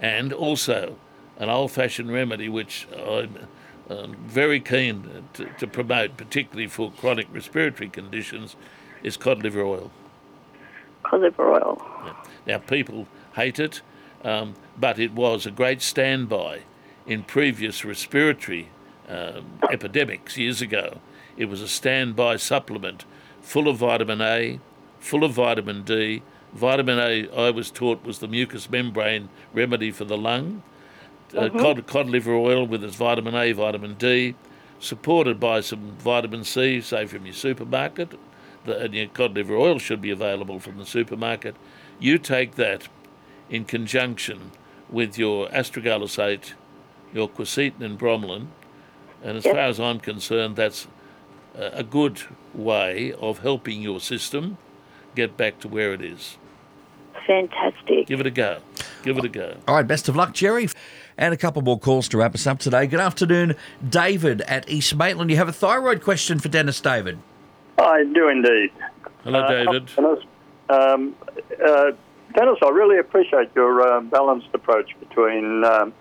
and 0.00 0.32
also 0.32 0.96
an 1.38 1.50
old 1.50 1.70
fashioned 1.70 2.10
remedy 2.10 2.48
which 2.48 2.88
I'm 2.96 3.46
um, 3.90 4.16
very 4.26 4.60
keen 4.60 5.24
to, 5.34 5.46
to 5.58 5.66
promote, 5.66 6.16
particularly 6.16 6.68
for 6.68 6.90
chronic 6.92 7.26
respiratory 7.32 7.88
conditions, 7.88 8.56
is 9.02 9.16
cod 9.16 9.42
liver 9.42 9.62
oil. 9.62 9.90
Cod 11.02 11.20
liver 11.20 11.52
oil. 11.52 11.82
Now, 12.46 12.58
people 12.58 13.06
hate 13.34 13.58
it, 13.58 13.82
um, 14.22 14.54
but 14.78 14.98
it 14.98 15.12
was 15.12 15.46
a 15.46 15.50
great 15.50 15.82
standby 15.82 16.62
in 17.06 17.22
previous 17.22 17.84
respiratory 17.84 18.68
um, 19.08 19.58
epidemics 19.70 20.38
years 20.38 20.62
ago. 20.62 21.00
It 21.36 21.46
was 21.46 21.60
a 21.60 21.68
standby 21.68 22.36
supplement 22.36 23.04
full 23.42 23.68
of 23.68 23.76
vitamin 23.76 24.20
A, 24.20 24.60
full 24.98 25.24
of 25.24 25.32
vitamin 25.32 25.82
D. 25.82 26.22
Vitamin 26.54 26.98
A, 26.98 27.28
I 27.36 27.50
was 27.50 27.70
taught, 27.70 28.04
was 28.04 28.20
the 28.20 28.28
mucous 28.28 28.70
membrane 28.70 29.28
remedy 29.52 29.90
for 29.90 30.04
the 30.04 30.16
lung. 30.16 30.62
Uh, 31.36 31.48
cod, 31.50 31.86
cod 31.86 32.08
liver 32.08 32.34
oil 32.34 32.66
with 32.66 32.84
its 32.84 32.96
vitamin 32.96 33.34
A, 33.34 33.52
vitamin 33.52 33.94
D, 33.94 34.34
supported 34.78 35.40
by 35.40 35.60
some 35.60 35.92
vitamin 35.98 36.44
C, 36.44 36.80
say 36.80 37.06
from 37.06 37.24
your 37.26 37.34
supermarket. 37.34 38.18
The, 38.64 38.78
and 38.78 38.94
your 38.94 39.08
cod 39.08 39.34
liver 39.34 39.56
oil 39.56 39.78
should 39.78 40.00
be 40.00 40.10
available 40.10 40.58
from 40.60 40.78
the 40.78 40.86
supermarket. 40.86 41.54
You 41.98 42.18
take 42.18 42.54
that 42.54 42.88
in 43.50 43.64
conjunction 43.64 44.52
with 44.88 45.18
your 45.18 45.48
Astragalus 45.48 46.22
8, 46.22 46.54
your 47.12 47.28
quercetin 47.28 47.80
and 47.82 47.98
bromelain, 47.98 48.46
and 49.22 49.36
as 49.36 49.44
Yep. 49.44 49.54
far 49.54 49.64
as 49.64 49.80
I'm 49.80 50.00
concerned, 50.00 50.56
that's 50.56 50.86
a 51.56 51.78
a 51.78 51.82
good 51.84 52.22
way 52.52 53.12
of 53.20 53.38
helping 53.38 53.80
your 53.80 54.00
system 54.00 54.56
get 55.14 55.36
back 55.36 55.60
to 55.60 55.68
where 55.68 55.92
it 55.92 56.02
is. 56.02 56.36
Fantastic. 57.26 58.06
Give 58.06 58.20
it 58.20 58.26
a 58.26 58.30
go. 58.30 58.58
Give 59.02 59.16
it 59.18 59.24
a 59.24 59.28
go. 59.28 59.56
All 59.68 59.76
right, 59.76 59.86
best 59.86 60.08
of 60.08 60.16
luck, 60.16 60.32
Jerry. 60.34 60.68
And 61.16 61.32
a 61.32 61.36
couple 61.36 61.62
more 61.62 61.78
calls 61.78 62.08
to 62.08 62.18
wrap 62.18 62.34
us 62.34 62.46
up 62.46 62.58
today. 62.58 62.86
Good 62.86 62.98
afternoon, 63.00 63.54
David 63.88 64.40
at 64.42 64.68
East 64.68 64.96
Maitland. 64.96 65.30
You 65.30 65.36
have 65.36 65.48
a 65.48 65.52
thyroid 65.52 66.02
question 66.02 66.40
for 66.40 66.48
Denis 66.48 66.80
David. 66.80 67.18
I 67.78 68.02
do 68.04 68.28
indeed. 68.28 68.70
Hello, 69.22 69.40
Uh, 69.40 69.48
David. 69.48 69.86
Denis, 69.94 70.18
um, 70.68 71.14
uh, 71.64 71.92
Denis, 72.34 72.58
I 72.64 72.68
really 72.70 72.98
appreciate 72.98 73.50
your 73.54 73.80
uh, 73.86 74.00
balanced 74.00 74.48
approach 74.54 74.90
between 74.98 75.64
um, 75.64 75.94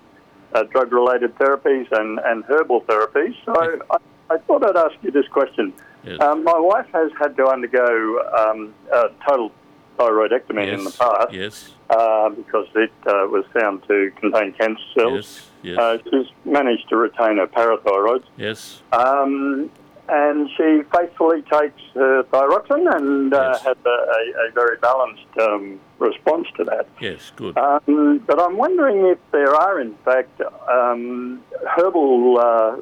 uh, 0.53 0.63
drug-related 0.63 1.35
therapies 1.37 1.87
and, 1.91 2.19
and 2.25 2.43
herbal 2.45 2.81
therapies. 2.81 3.35
So 3.45 3.53
I, 3.55 3.97
I 4.31 4.37
thought 4.39 4.65
I'd 4.65 4.75
ask 4.75 4.95
you 5.03 5.11
this 5.11 5.27
question. 5.27 5.73
Yes. 6.03 6.19
Um, 6.21 6.43
my 6.43 6.57
wife 6.57 6.87
has 6.91 7.11
had 7.19 7.37
to 7.37 7.45
undergo 7.47 8.19
um, 8.35 8.73
a 8.91 9.09
total 9.29 9.51
thyroidectomy 9.97 10.73
in 10.73 10.83
the 10.83 10.91
past 10.91 11.33
Yes. 11.33 11.71
uh, 11.89 12.29
because 12.29 12.67
it 12.75 12.91
uh, 13.07 13.27
was 13.27 13.45
found 13.57 13.83
to 13.87 14.11
contain 14.19 14.53
cancer 14.53 14.83
cells. 14.97 15.13
Yes. 15.15 15.49
Yes. 15.63 15.77
Uh, 15.79 15.97
she's 16.09 16.27
managed 16.45 16.89
to 16.89 16.97
retain 16.97 17.37
her 17.37 17.47
parathyroid. 17.47 18.23
yes. 18.37 18.81
Um, 18.91 19.69
and 20.09 20.49
she 20.57 20.81
faithfully 20.93 21.41
takes 21.43 21.81
her 21.93 22.23
thyroxine 22.23 22.93
and 22.93 23.33
uh, 23.33 23.51
Yes. 23.53 23.63
has 23.63 23.77
a, 23.85 23.89
a, 23.89 24.47
a 24.49 24.51
very 24.53 24.77
balanced 24.79 25.25
um, 25.41 25.79
response 25.99 26.47
to 26.57 26.65
that. 26.65 26.87
Yes. 26.99 27.31
Good. 27.37 27.57
Um, 27.57 28.17
but 28.27 28.37
I'm 28.41 28.57
wondering 28.57 29.05
if 29.05 29.17
there 29.31 29.55
are, 29.55 29.79
in 29.79 29.95
fact, 30.03 30.41
um, 30.69 31.41
herbal 31.77 32.37
uh, 32.37 32.75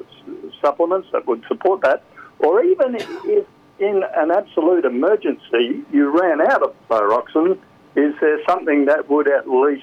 supplements 0.60 1.08
that 1.12 1.24
would 1.28 1.44
support 1.46 1.82
that, 1.82 2.02
or 2.40 2.64
even 2.64 2.96
if 2.96 3.46
in 3.82 4.02
an 4.14 4.30
absolute 4.30 4.84
emergency 4.84 5.82
you 5.92 6.08
ran 6.16 6.40
out 6.40 6.62
of 6.62 6.74
thyroxine, 6.88 7.58
is 7.96 8.14
there 8.20 8.38
something 8.48 8.84
that 8.86 9.10
would 9.10 9.28
at 9.28 9.48
least 9.50 9.82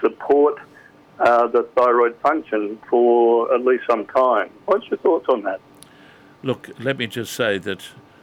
support 0.00 0.58
uh, 1.20 1.46
the 1.48 1.64
thyroid 1.76 2.16
function 2.22 2.78
for 2.88 3.54
at 3.54 3.64
least 3.64 3.84
some 3.88 4.06
time? 4.06 4.50
What's 4.64 4.86
your 4.88 4.98
thoughts 4.98 5.26
on 5.28 5.42
that? 5.42 5.60
Look, 6.42 6.70
let 6.78 6.96
me 6.96 7.06
just 7.06 7.34
say 7.34 7.58
that 7.58 7.82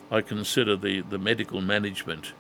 I 0.10 0.22
consider 0.22 0.76
the, 0.76 1.02
the 1.02 1.20
medical 1.20 1.62
management 1.62 2.34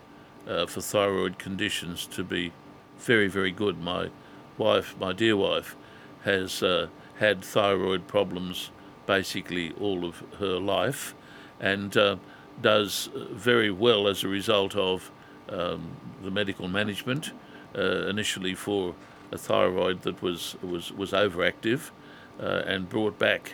uh, 0.47 0.65
for 0.65 0.81
thyroid 0.81 1.37
conditions 1.37 2.07
to 2.07 2.23
be 2.23 2.51
very, 2.97 3.27
very 3.27 3.51
good. 3.51 3.79
My 3.79 4.09
wife, 4.57 4.95
my 4.99 5.13
dear 5.13 5.37
wife, 5.37 5.75
has 6.23 6.63
uh, 6.63 6.87
had 7.19 7.43
thyroid 7.43 8.07
problems 8.07 8.71
basically 9.05 9.71
all 9.79 10.03
of 10.03 10.23
her 10.39 10.57
life 10.57 11.13
and 11.59 11.95
uh, 11.95 12.15
does 12.61 13.09
very 13.31 13.71
well 13.71 14.07
as 14.07 14.23
a 14.23 14.27
result 14.27 14.75
of 14.75 15.11
um, 15.49 15.91
the 16.23 16.31
medical 16.31 16.67
management, 16.67 17.31
uh, 17.77 18.07
initially 18.07 18.55
for 18.55 18.95
a 19.31 19.37
thyroid 19.37 20.01
that 20.03 20.21
was, 20.21 20.55
was, 20.61 20.91
was 20.91 21.11
overactive 21.11 21.91
uh, 22.39 22.63
and 22.65 22.89
brought 22.89 23.19
back 23.19 23.53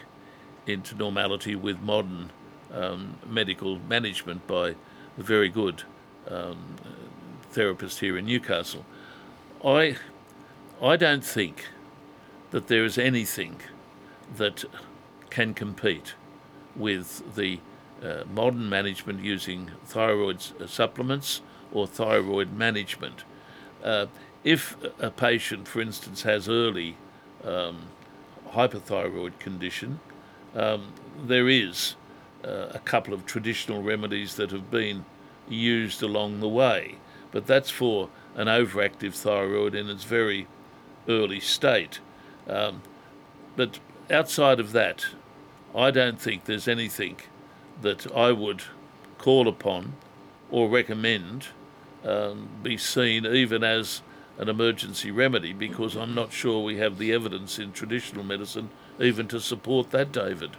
into 0.67 0.95
normality 0.95 1.55
with 1.55 1.79
modern 1.81 2.31
um, 2.73 3.17
medical 3.27 3.79
management 3.79 4.45
by 4.47 4.75
a 5.17 5.23
very 5.23 5.49
good 5.49 5.83
um, 6.29 6.75
therapist 7.51 7.99
here 7.99 8.17
in 8.17 8.25
Newcastle. 8.25 8.85
I, 9.63 9.97
I 10.81 10.95
don't 10.95 11.25
think 11.25 11.67
that 12.51 12.67
there 12.67 12.85
is 12.85 12.97
anything 12.97 13.57
that 14.37 14.63
can 15.29 15.53
compete 15.53 16.13
with 16.75 17.35
the 17.35 17.59
uh, 18.03 18.23
modern 18.33 18.69
management 18.69 19.23
using 19.23 19.71
thyroid 19.85 20.43
uh, 20.59 20.67
supplements 20.67 21.41
or 21.71 21.87
thyroid 21.87 22.53
management. 22.53 23.23
Uh, 23.83 24.07
if 24.43 24.75
a 24.99 25.11
patient, 25.11 25.67
for 25.67 25.81
instance, 25.81 26.23
has 26.23 26.49
early 26.49 26.97
um, 27.43 27.83
hypothyroid 28.53 29.37
condition, 29.39 29.99
um, 30.55 30.93
there 31.23 31.47
is 31.47 31.95
uh, 32.43 32.67
a 32.73 32.79
couple 32.79 33.13
of 33.13 33.25
traditional 33.25 33.81
remedies 33.81 34.35
that 34.35 34.51
have 34.51 34.71
been 34.71 35.05
used 35.47 36.01
along 36.01 36.39
the 36.39 36.49
way, 36.49 36.97
but 37.31 37.45
that's 37.45 37.69
for 37.69 38.09
an 38.35 38.47
overactive 38.47 39.13
thyroid 39.13 39.75
in 39.75 39.89
its 39.89 40.03
very 40.03 40.47
early 41.07 41.39
state. 41.39 41.99
Um, 42.47 42.81
but 43.55 43.79
outside 44.09 44.59
of 44.59 44.71
that, 44.71 45.05
I 45.75 45.91
don't 45.91 46.19
think 46.19 46.45
there's 46.45 46.67
anything 46.67 47.17
that 47.81 48.11
I 48.15 48.31
would 48.31 48.63
call 49.17 49.47
upon 49.47 49.93
or 50.49 50.69
recommend 50.69 51.47
um, 52.05 52.49
be 52.63 52.77
seen 52.77 53.25
even 53.25 53.63
as 53.63 54.01
an 54.37 54.49
emergency 54.49 55.11
remedy 55.11 55.53
because 55.53 55.95
I'm 55.95 56.15
not 56.15 56.33
sure 56.33 56.63
we 56.63 56.77
have 56.77 56.97
the 56.97 57.13
evidence 57.13 57.59
in 57.59 57.71
traditional 57.71 58.23
medicine 58.23 58.69
even 58.99 59.27
to 59.29 59.39
support 59.39 59.91
that, 59.91 60.11
David. 60.11 60.51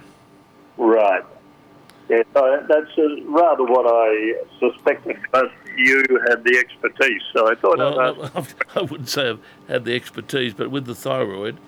Right. 0.76 1.24
Yeah, 2.08 2.22
that's 2.34 2.98
uh, 2.98 3.22
rather 3.24 3.64
what 3.64 3.86
I 3.86 4.34
suspected, 4.58 5.16
but 5.30 5.50
you 5.76 6.04
had 6.28 6.44
the 6.44 6.58
expertise, 6.58 7.22
so 7.32 7.50
I 7.50 7.54
thought 7.54 7.78
Well, 7.78 8.30
ask. 8.34 8.64
I 8.76 8.82
wouldn't 8.82 9.08
say 9.08 9.30
I've 9.30 9.40
had 9.68 9.84
the 9.84 9.94
expertise, 9.94 10.52
but 10.52 10.70
with 10.70 10.84
the 10.84 10.94
thyroid, 10.94 11.58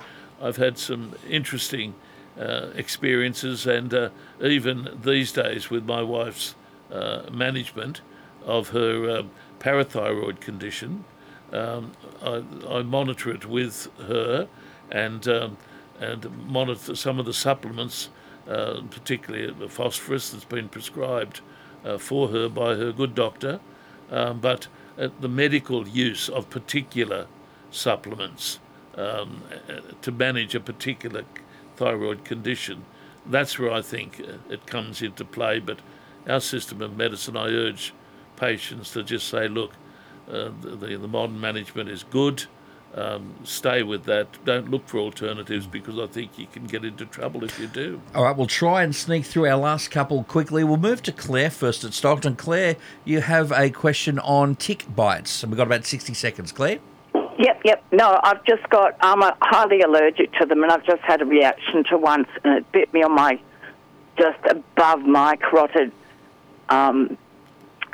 I've 0.42 0.56
had 0.56 0.76
some 0.76 1.14
interesting 1.28 1.94
experiences, 2.36 3.66
and 3.66 3.92
uh, 3.94 4.08
even 4.42 4.98
these 5.02 5.32
days 5.32 5.70
with 5.70 5.84
my 5.84 6.02
wife's 6.02 6.54
uh, 6.92 7.22
management 7.32 8.00
of 8.44 8.70
her 8.70 9.24
parathyroid 9.58 10.40
condition. 10.40 11.04
Um, 11.52 11.92
I, 12.22 12.42
I, 12.68 12.82
monitor 12.82 13.30
it 13.30 13.46
with 13.46 13.88
her 14.08 14.48
and 14.90 15.26
um, 15.28 15.56
and 16.00 16.48
monitor 16.48 16.96
some 16.96 17.18
of 17.18 17.26
the 17.26 17.32
supplements, 17.32 18.08
uh, 18.48 18.80
particularly 18.90 19.52
the 19.52 19.68
phosphorus 19.68 20.30
that's 20.30 20.44
been 20.44 20.68
prescribed 20.68 21.40
uh, 21.84 21.98
for 21.98 22.28
her 22.28 22.48
by 22.48 22.74
her 22.74 22.92
good 22.92 23.14
doctor. 23.14 23.60
Um, 24.10 24.40
but 24.40 24.66
uh, 24.98 25.08
the 25.20 25.28
medical 25.28 25.88
use 25.88 26.28
of 26.28 26.50
particular 26.50 27.26
supplements 27.70 28.58
um, 28.96 29.42
uh, 29.68 29.80
to 30.02 30.12
manage 30.12 30.54
a 30.54 30.60
particular 30.60 31.24
thyroid 31.76 32.24
condition, 32.24 32.84
that's 33.26 33.58
where 33.58 33.72
I 33.72 33.82
think 33.82 34.20
uh, 34.20 34.52
it 34.52 34.66
comes 34.66 35.02
into 35.02 35.24
play. 35.24 35.58
But 35.60 35.80
our 36.28 36.40
system 36.40 36.82
of 36.82 36.96
medicine, 36.96 37.36
I 37.36 37.48
urge 37.48 37.94
patients 38.36 38.92
to 38.92 39.02
just 39.02 39.28
say, 39.28 39.48
look, 39.48 39.72
uh, 40.28 40.50
the, 40.60 40.96
the 41.00 41.08
modern 41.08 41.40
management 41.40 41.88
is 41.90 42.02
good. 42.02 42.44
Um, 42.94 43.34
stay 43.42 43.82
with 43.82 44.04
that. 44.04 44.28
Don't 44.44 44.70
look 44.70 44.86
for 44.86 44.98
alternatives 44.98 45.66
because 45.66 45.98
I 45.98 46.06
think 46.06 46.38
you 46.38 46.46
can 46.46 46.64
get 46.64 46.84
into 46.84 47.04
trouble 47.04 47.42
if 47.42 47.58
you 47.58 47.66
do. 47.66 48.00
All 48.14 48.22
right, 48.22 48.36
we'll 48.36 48.46
try 48.46 48.84
and 48.84 48.94
sneak 48.94 49.24
through 49.24 49.48
our 49.48 49.56
last 49.56 49.90
couple 49.90 50.22
quickly. 50.22 50.62
We'll 50.62 50.76
move 50.76 51.02
to 51.02 51.12
Claire 51.12 51.50
first 51.50 51.82
at 51.82 51.92
Stockton. 51.92 52.36
Claire, 52.36 52.76
you 53.04 53.20
have 53.20 53.50
a 53.50 53.70
question 53.70 54.20
on 54.20 54.54
tick 54.54 54.86
bites, 54.94 55.42
and 55.42 55.50
we've 55.50 55.56
got 55.56 55.66
about 55.66 55.84
60 55.84 56.14
seconds. 56.14 56.52
Claire? 56.52 56.78
Yep, 57.38 57.62
yep. 57.64 57.84
No, 57.90 58.20
I've 58.22 58.44
just 58.44 58.68
got, 58.70 58.96
I'm 59.00 59.20
highly 59.40 59.80
allergic 59.80 60.32
to 60.34 60.46
them, 60.46 60.62
and 60.62 60.70
I've 60.70 60.84
just 60.84 61.02
had 61.02 61.20
a 61.20 61.24
reaction 61.24 61.84
to 61.90 61.98
once, 61.98 62.28
and 62.44 62.58
it 62.58 62.72
bit 62.72 62.92
me 62.94 63.02
on 63.02 63.12
my, 63.12 63.40
just 64.16 64.38
above 64.48 65.00
my 65.02 65.36
carotid 65.36 65.90
um, 66.68 67.18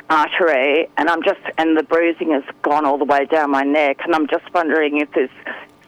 artery, 0.09 0.87
and 0.97 1.09
I'm 1.09 1.23
just 1.23 1.39
and 1.57 1.77
the 1.77 1.83
bruising 1.83 2.31
has 2.31 2.43
gone 2.61 2.85
all 2.85 2.97
the 2.97 3.05
way 3.05 3.25
down 3.25 3.51
my 3.51 3.63
neck, 3.63 4.01
and 4.03 4.13
I'm 4.13 4.27
just 4.27 4.53
wondering 4.53 4.99
if 4.99 5.11
there's 5.13 5.29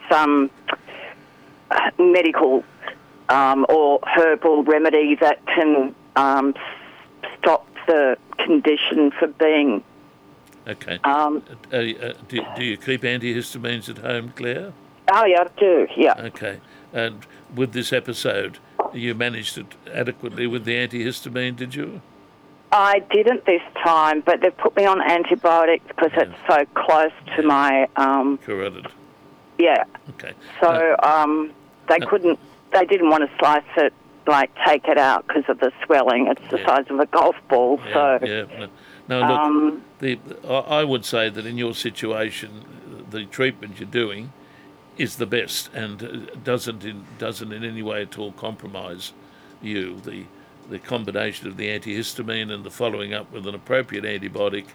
some 0.10 0.50
uh, 1.70 1.92
medical 2.00 2.64
um, 3.30 3.66
or 3.70 4.00
herbal 4.16 4.64
remedy 4.64 5.16
that 5.16 5.46
can 5.46 5.94
um, 6.16 6.56
stop 7.38 7.68
the 7.88 8.18
condition 8.38 9.12
for 9.12 9.28
being. 9.28 9.84
Okay. 10.68 11.00
Um, 11.04 11.44
uh, 11.72 11.76
uh, 11.76 12.14
do, 12.28 12.42
do 12.56 12.64
you 12.64 12.78
keep 12.78 13.02
antihistamines 13.02 13.90
at 13.90 13.98
home, 13.98 14.34
Claire? 14.36 14.74
Oh 15.12 15.26
yeah, 15.26 15.44
I 15.44 15.60
do. 15.60 15.88
Yeah. 15.98 16.14
Okay. 16.18 16.60
And 16.94 17.26
with 17.54 17.74
this 17.74 17.92
episode, 17.92 18.60
you 18.94 19.14
managed 19.16 19.58
it 19.58 19.76
adequately 19.92 20.48
with 20.48 20.66
the 20.66 20.76
antihistamine, 20.76 21.56
did 21.56 21.76
you? 21.76 22.02
I 22.72 23.00
didn't 23.12 23.46
this 23.46 23.62
time, 23.84 24.22
but 24.22 24.42
they've 24.42 24.58
put 24.58 24.76
me 24.76 24.86
on 24.86 25.02
antibiotics 25.02 25.86
because 25.88 26.12
yeah. 26.16 26.24
it's 26.24 26.36
so 26.48 26.66
close 26.74 27.12
to 27.36 27.42
yeah. 27.42 27.48
my. 27.48 27.88
Um, 27.98 28.40
Carotid. 28.40 28.88
Yeah. 29.60 29.84
Okay. 30.12 30.34
So 30.60 30.68
uh, 30.68 31.08
um, 31.08 31.52
they 31.90 31.98
uh, 31.98 32.10
couldn't. 32.10 32.40
They 32.72 32.86
didn't 32.86 33.10
want 33.10 33.30
to 33.30 33.38
slice 33.38 33.64
it, 33.78 33.94
like 34.26 34.50
take 34.66 34.88
it 34.88 34.98
out 34.98 35.28
because 35.28 35.44
of 35.50 35.60
the 35.60 35.72
swelling. 35.86 36.28
It's 36.28 36.50
the 36.50 36.58
yeah. 36.58 36.66
size 36.66 36.86
of 36.90 37.00
a 37.00 37.06
golf 37.06 37.36
ball. 37.50 37.80
So. 37.92 38.20
Yeah. 38.24 38.46
No, 38.60 38.70
no 39.08 39.20
look. 39.20 39.30
Um, 39.30 39.84
the, 40.00 40.20
I 40.48 40.84
would 40.84 41.06
say 41.06 41.30
that 41.30 41.46
in 41.46 41.58
your 41.58 41.74
situation, 41.74 42.66
the 43.10 43.26
treatment 43.26 43.80
you're 43.80 43.90
doing 43.90 44.34
is 44.98 45.16
the 45.16 45.26
best 45.26 45.74
and 45.74 46.30
doesn't 46.44 46.86
in, 46.86 47.06
doesn't 47.18 47.52
in 47.52 47.64
any 47.64 47.82
way 47.82 48.04
at 48.04 48.18
all 48.18 48.32
compromise 48.32 49.14
you. 49.62 50.00
The 50.00 50.26
the 50.70 50.80
combination 50.80 51.48
of 51.48 51.58
the 51.58 51.68
antihistamine 51.68 52.52
and 52.52 52.64
the 52.64 52.72
following 52.72 53.14
up 53.14 53.32
with 53.32 53.46
an 53.46 53.54
appropriate 53.54 54.06
antibiotic, 54.06 54.68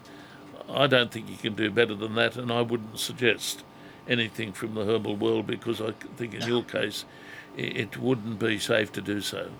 I 0.69 0.87
don't 0.87 1.11
think 1.11 1.31
you 1.31 1.37
can 1.37 1.55
do 1.55 1.71
better 1.71 1.95
than 1.95 2.15
that, 2.17 2.37
and 2.37 2.53
I 2.53 2.61
wouldn't 2.61 2.99
suggest 2.99 3.65
anything 4.07 4.53
from 4.53 4.75
the 4.75 4.85
herbal 4.85 5.17
world 5.17 5.47
because 5.47 5.81
I 5.81 5.93
think 6.17 6.35
in 6.35 6.47
your 6.47 6.63
case 6.63 7.05
it 7.59 7.99
wouldn't 7.99 8.39
be 8.39 8.59
safe 8.59 8.93
to 8.93 9.01
do 9.01 9.21
so. 9.21 9.51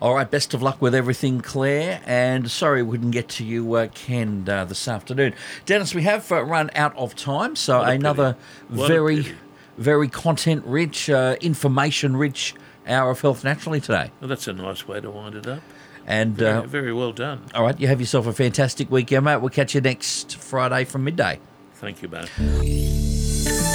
All 0.00 0.14
right, 0.14 0.30
best 0.30 0.54
of 0.54 0.62
luck 0.62 0.80
with 0.80 0.94
everything, 0.94 1.40
Claire. 1.40 2.00
And 2.06 2.50
sorry 2.50 2.82
we 2.82 2.98
didn't 2.98 3.10
get 3.10 3.28
to 3.30 3.44
you, 3.44 3.74
uh, 3.74 3.88
Ken, 3.92 4.48
uh, 4.48 4.64
this 4.64 4.86
afternoon. 4.86 5.34
Denis, 5.66 5.94
we 5.94 6.02
have 6.02 6.30
uh, 6.30 6.42
run 6.44 6.70
out 6.74 6.96
of 6.96 7.16
time, 7.16 7.56
so 7.56 7.80
another 7.80 8.36
very, 8.68 9.34
very 9.76 10.08
content 10.08 10.64
rich, 10.64 11.10
uh, 11.10 11.36
information 11.40 12.16
rich 12.16 12.54
hour 12.86 13.10
of 13.10 13.20
Health 13.20 13.44
Naturally 13.44 13.80
today. 13.80 14.12
Well, 14.20 14.28
that's 14.28 14.46
a 14.46 14.52
nice 14.52 14.86
way 14.86 15.00
to 15.00 15.10
wind 15.10 15.34
it 15.34 15.46
up. 15.46 15.60
And 16.06 16.36
very, 16.36 16.52
uh, 16.52 16.62
very 16.62 16.92
well 16.92 17.12
done. 17.12 17.42
All 17.54 17.64
right, 17.64 17.78
you 17.78 17.88
have 17.88 18.00
yourself 18.00 18.26
a 18.26 18.32
fantastic 18.32 18.90
weekend, 18.90 19.26
mate. 19.26 19.38
We'll 19.38 19.50
catch 19.50 19.74
you 19.74 19.80
next 19.80 20.36
Friday 20.36 20.84
from 20.84 21.04
midday. 21.04 21.40
Thank 21.74 22.02
you, 22.02 22.08
mate. 22.08 23.17